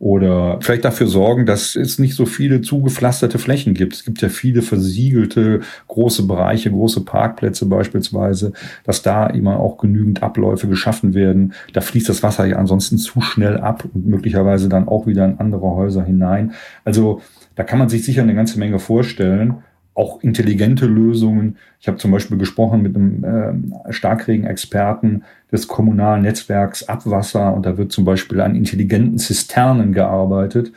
oder 0.00 0.58
vielleicht 0.60 0.84
dafür 0.84 1.08
sorgen, 1.08 1.44
dass 1.44 1.74
es 1.74 1.98
nicht 1.98 2.14
so 2.14 2.24
viele 2.24 2.60
zugepflasterte 2.60 3.38
Flächen 3.38 3.74
gibt. 3.74 3.94
Es 3.94 4.04
gibt 4.04 4.22
ja 4.22 4.28
viele 4.28 4.62
versiegelte 4.62 5.60
große 5.88 6.26
Bereiche, 6.26 6.70
große 6.70 7.04
Parkplätze 7.04 7.66
beispielsweise, 7.66 8.52
dass 8.84 9.02
da 9.02 9.26
immer 9.26 9.58
auch 9.58 9.76
genügend 9.76 10.22
Abläufe 10.22 10.68
geschaffen 10.68 11.14
werden. 11.14 11.52
Da 11.72 11.80
fließt 11.80 12.08
das 12.08 12.22
Wasser 12.22 12.46
ja 12.46 12.56
ansonsten 12.56 12.98
zu 12.98 13.20
schnell 13.20 13.58
ab 13.58 13.84
und 13.92 14.06
möglicherweise 14.06 14.68
dann 14.68 14.86
auch 14.86 15.08
wieder 15.08 15.24
in 15.24 15.40
andere 15.40 15.74
Häuser 15.74 16.04
hinein. 16.04 16.52
Also 16.84 17.20
da 17.56 17.64
kann 17.64 17.80
man 17.80 17.88
sich 17.88 18.04
sicher 18.04 18.22
eine 18.22 18.36
ganze 18.36 18.60
Menge 18.60 18.78
vorstellen 18.78 19.64
auch 19.98 20.22
intelligente 20.22 20.86
Lösungen. 20.86 21.56
Ich 21.80 21.88
habe 21.88 21.98
zum 21.98 22.12
Beispiel 22.12 22.38
gesprochen 22.38 22.82
mit 22.82 22.94
einem 22.94 23.24
äh, 23.88 23.92
Starkregenexperten 23.92 25.24
des 25.50 25.66
kommunalen 25.66 26.22
Netzwerks 26.22 26.88
Abwasser 26.88 27.52
und 27.52 27.66
da 27.66 27.76
wird 27.76 27.90
zum 27.90 28.04
Beispiel 28.04 28.40
an 28.40 28.54
intelligenten 28.54 29.18
Zisternen 29.18 29.92
gearbeitet, 29.92 30.72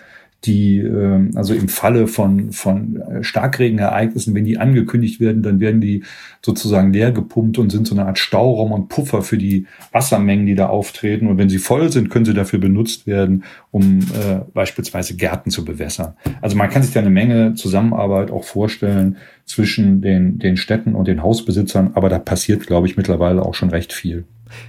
die 0.45 0.79
äh, 0.79 1.29
also 1.35 1.53
im 1.53 1.69
Falle 1.69 2.07
von, 2.07 2.51
von 2.51 2.99
äh, 2.99 3.23
Starkregenereignissen, 3.23 4.33
wenn 4.33 4.45
die 4.45 4.57
angekündigt 4.57 5.19
werden, 5.19 5.43
dann 5.43 5.59
werden 5.59 5.81
die 5.81 6.03
sozusagen 6.43 6.91
leer 6.91 7.11
gepumpt 7.11 7.59
und 7.59 7.69
sind 7.69 7.85
so 7.85 7.93
eine 7.93 8.07
Art 8.07 8.17
Stauraum 8.17 8.71
und 8.71 8.89
Puffer 8.89 9.21
für 9.21 9.37
die 9.37 9.67
Wassermengen, 9.91 10.47
die 10.47 10.55
da 10.55 10.67
auftreten. 10.67 11.27
Und 11.27 11.37
wenn 11.37 11.49
sie 11.49 11.59
voll 11.59 11.91
sind, 11.91 12.09
können 12.09 12.25
sie 12.25 12.33
dafür 12.33 12.57
benutzt 12.57 13.05
werden, 13.05 13.43
um 13.69 13.99
äh, 13.99 14.39
beispielsweise 14.53 15.15
Gärten 15.15 15.51
zu 15.51 15.63
bewässern. 15.63 16.13
Also 16.41 16.57
man 16.57 16.69
kann 16.69 16.81
sich 16.81 16.93
da 16.93 17.01
eine 17.01 17.11
Menge 17.11 17.53
Zusammenarbeit 17.53 18.31
auch 18.31 18.43
vorstellen 18.43 19.17
zwischen 19.45 20.01
den, 20.01 20.39
den 20.39 20.57
Städten 20.57 20.95
und 20.95 21.07
den 21.07 21.21
Hausbesitzern, 21.21 21.91
aber 21.93 22.09
da 22.09 22.17
passiert, 22.17 22.65
glaube 22.65 22.87
ich, 22.87 22.97
mittlerweile 22.97 23.43
auch 23.43 23.53
schon 23.53 23.69
recht 23.69 23.93
viel. 23.93 24.25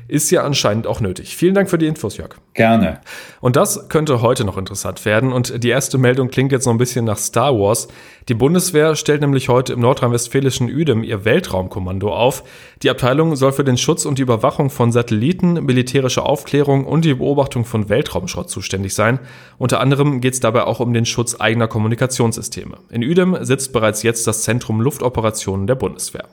Ist 0.08 0.30
ja 0.30 0.44
anscheinend 0.44 0.86
auch 0.86 1.00
nötig. 1.00 1.36
Vielen 1.36 1.54
Dank 1.54 1.70
für 1.70 1.78
die 1.78 1.86
Infos, 1.86 2.16
Jörg. 2.16 2.36
Gerne. 2.54 3.00
Und 3.40 3.56
das 3.56 3.88
könnte 3.88 4.20
heute 4.20 4.44
noch 4.44 4.58
interessant 4.58 5.04
werden. 5.04 5.32
Und 5.32 5.64
die 5.64 5.70
erste 5.70 5.96
Meldung 5.96 6.28
klingt 6.28 6.52
jetzt 6.52 6.64
so 6.64 6.70
ein 6.70 6.78
bisschen 6.78 7.04
nach 7.04 7.16
Star 7.16 7.58
Wars. 7.58 7.88
Die 8.28 8.34
Bundeswehr 8.34 8.94
stellt 8.94 9.22
nämlich 9.22 9.48
heute 9.48 9.72
im 9.72 9.80
nordrhein-westfälischen 9.80 10.68
Uedem 10.68 11.02
ihr 11.02 11.24
Weltraumkommando 11.24 12.12
auf. 12.12 12.44
Die 12.82 12.90
Abteilung 12.90 13.36
soll 13.36 13.52
für 13.52 13.64
den 13.64 13.78
Schutz 13.78 14.04
und 14.04 14.18
die 14.18 14.22
Überwachung 14.22 14.70
von 14.70 14.92
Satelliten, 14.92 15.64
militärische 15.64 16.22
Aufklärung 16.22 16.84
und 16.84 17.04
die 17.04 17.14
Beobachtung 17.14 17.64
von 17.64 17.88
Weltraumschrott 17.88 18.50
zuständig 18.50 18.94
sein. 18.94 19.18
Unter 19.58 19.80
anderem 19.80 20.20
geht 20.20 20.34
es 20.34 20.40
dabei 20.40 20.64
auch 20.64 20.80
um 20.80 20.92
den 20.92 21.06
Schutz 21.06 21.40
eigener 21.40 21.68
Kommunikationssysteme. 21.68 22.76
In 22.90 23.02
Uedem 23.02 23.38
sitzt 23.40 23.72
bereits 23.72 24.02
jetzt 24.02 24.26
das 24.26 24.42
Zentrum 24.42 24.80
Luftoperationen 24.80 25.66
der 25.66 25.74
Bundeswehr. 25.74 26.28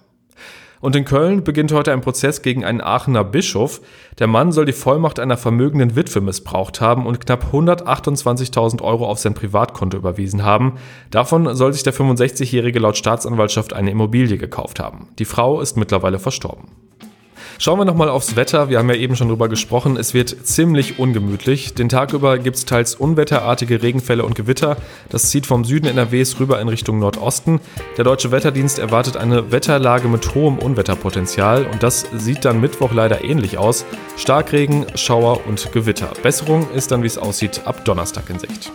Und 0.81 0.95
in 0.95 1.05
Köln 1.05 1.43
beginnt 1.43 1.71
heute 1.71 1.91
ein 1.91 2.01
Prozess 2.01 2.41
gegen 2.41 2.63
einen 2.63 2.81
Aachener 2.81 3.23
Bischof. 3.23 3.81
Der 4.17 4.27
Mann 4.27 4.51
soll 4.51 4.65
die 4.65 4.71
Vollmacht 4.71 5.19
einer 5.19 5.37
vermögenden 5.37 5.95
Witwe 5.95 6.21
missbraucht 6.21 6.79
haben 6.79 7.05
und 7.05 7.19
knapp 7.19 7.47
128.000 7.51 8.81
Euro 8.81 9.05
auf 9.07 9.19
sein 9.19 9.33
Privatkonto 9.33 9.97
überwiesen 9.97 10.43
haben. 10.43 10.75
Davon 11.11 11.55
soll 11.55 11.73
sich 11.73 11.83
der 11.83 11.93
65-Jährige 11.93 12.79
laut 12.79 12.97
Staatsanwaltschaft 12.97 13.73
eine 13.73 13.91
Immobilie 13.91 14.37
gekauft 14.37 14.79
haben. 14.79 15.09
Die 15.19 15.25
Frau 15.25 15.59
ist 15.59 15.75
mittlerweile 15.75 16.19
verstorben. 16.19 16.69
Schauen 17.61 17.77
wir 17.77 17.83
nochmal 17.83 18.07
aufs 18.07 18.37
Wetter. 18.37 18.69
Wir 18.69 18.77
haben 18.77 18.87
ja 18.87 18.95
eben 18.95 19.17
schon 19.17 19.27
drüber 19.27 19.49
gesprochen. 19.49 19.97
Es 19.97 20.13
wird 20.13 20.47
ziemlich 20.47 20.97
ungemütlich. 20.97 21.73
Den 21.73 21.89
Tag 21.89 22.13
über 22.13 22.39
gibt 22.39 22.55
es 22.55 22.63
teils 22.63 22.95
unwetterartige 22.95 23.83
Regenfälle 23.83 24.23
und 24.23 24.33
Gewitter. 24.33 24.77
Das 25.09 25.29
zieht 25.29 25.45
vom 25.45 25.65
Süden 25.65 25.87
NRWs 25.87 26.39
rüber 26.39 26.61
in 26.61 26.69
Richtung 26.69 26.99
Nordosten. 26.99 27.59
Der 27.97 28.05
Deutsche 28.05 28.31
Wetterdienst 28.31 28.79
erwartet 28.79 29.17
eine 29.17 29.51
Wetterlage 29.51 30.07
mit 30.07 30.33
hohem 30.35 30.57
Unwetterpotenzial 30.57 31.65
und 31.65 31.83
das 31.83 32.05
sieht 32.13 32.45
dann 32.45 32.61
Mittwoch 32.61 32.93
leider 32.93 33.25
ähnlich 33.25 33.57
aus. 33.57 33.83
Starkregen, 34.15 34.85
Schauer 34.95 35.45
und 35.45 35.73
Gewitter. 35.73 36.13
Besserung 36.23 36.65
ist 36.73 36.91
dann, 36.91 37.03
wie 37.03 37.07
es 37.07 37.17
aussieht, 37.17 37.63
ab 37.65 37.83
Donnerstag 37.83 38.29
in 38.29 38.39
Sicht. 38.39 38.71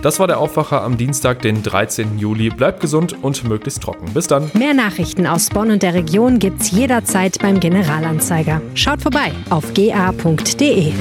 Das 0.00 0.18
war 0.18 0.26
der 0.26 0.38
Aufwacher 0.38 0.82
am 0.82 0.96
Dienstag, 0.96 1.42
den 1.42 1.62
13. 1.62 2.18
Juli. 2.18 2.48
Bleibt 2.50 2.80
gesund 2.80 3.16
und 3.22 3.44
möglichst 3.44 3.82
trocken. 3.82 4.12
Bis 4.14 4.26
dann. 4.26 4.50
Mehr 4.54 4.74
Nachrichten 4.74 5.26
aus 5.26 5.48
Bonn 5.48 5.70
und 5.70 5.82
der 5.82 5.94
Region 5.94 6.38
gibt's 6.38 6.70
jederzeit 6.70 7.38
beim 7.40 7.60
Generalanzeiger. 7.60 8.60
Schaut 8.74 9.02
vorbei 9.02 9.32
auf 9.50 9.74
ga.de. 9.74 10.92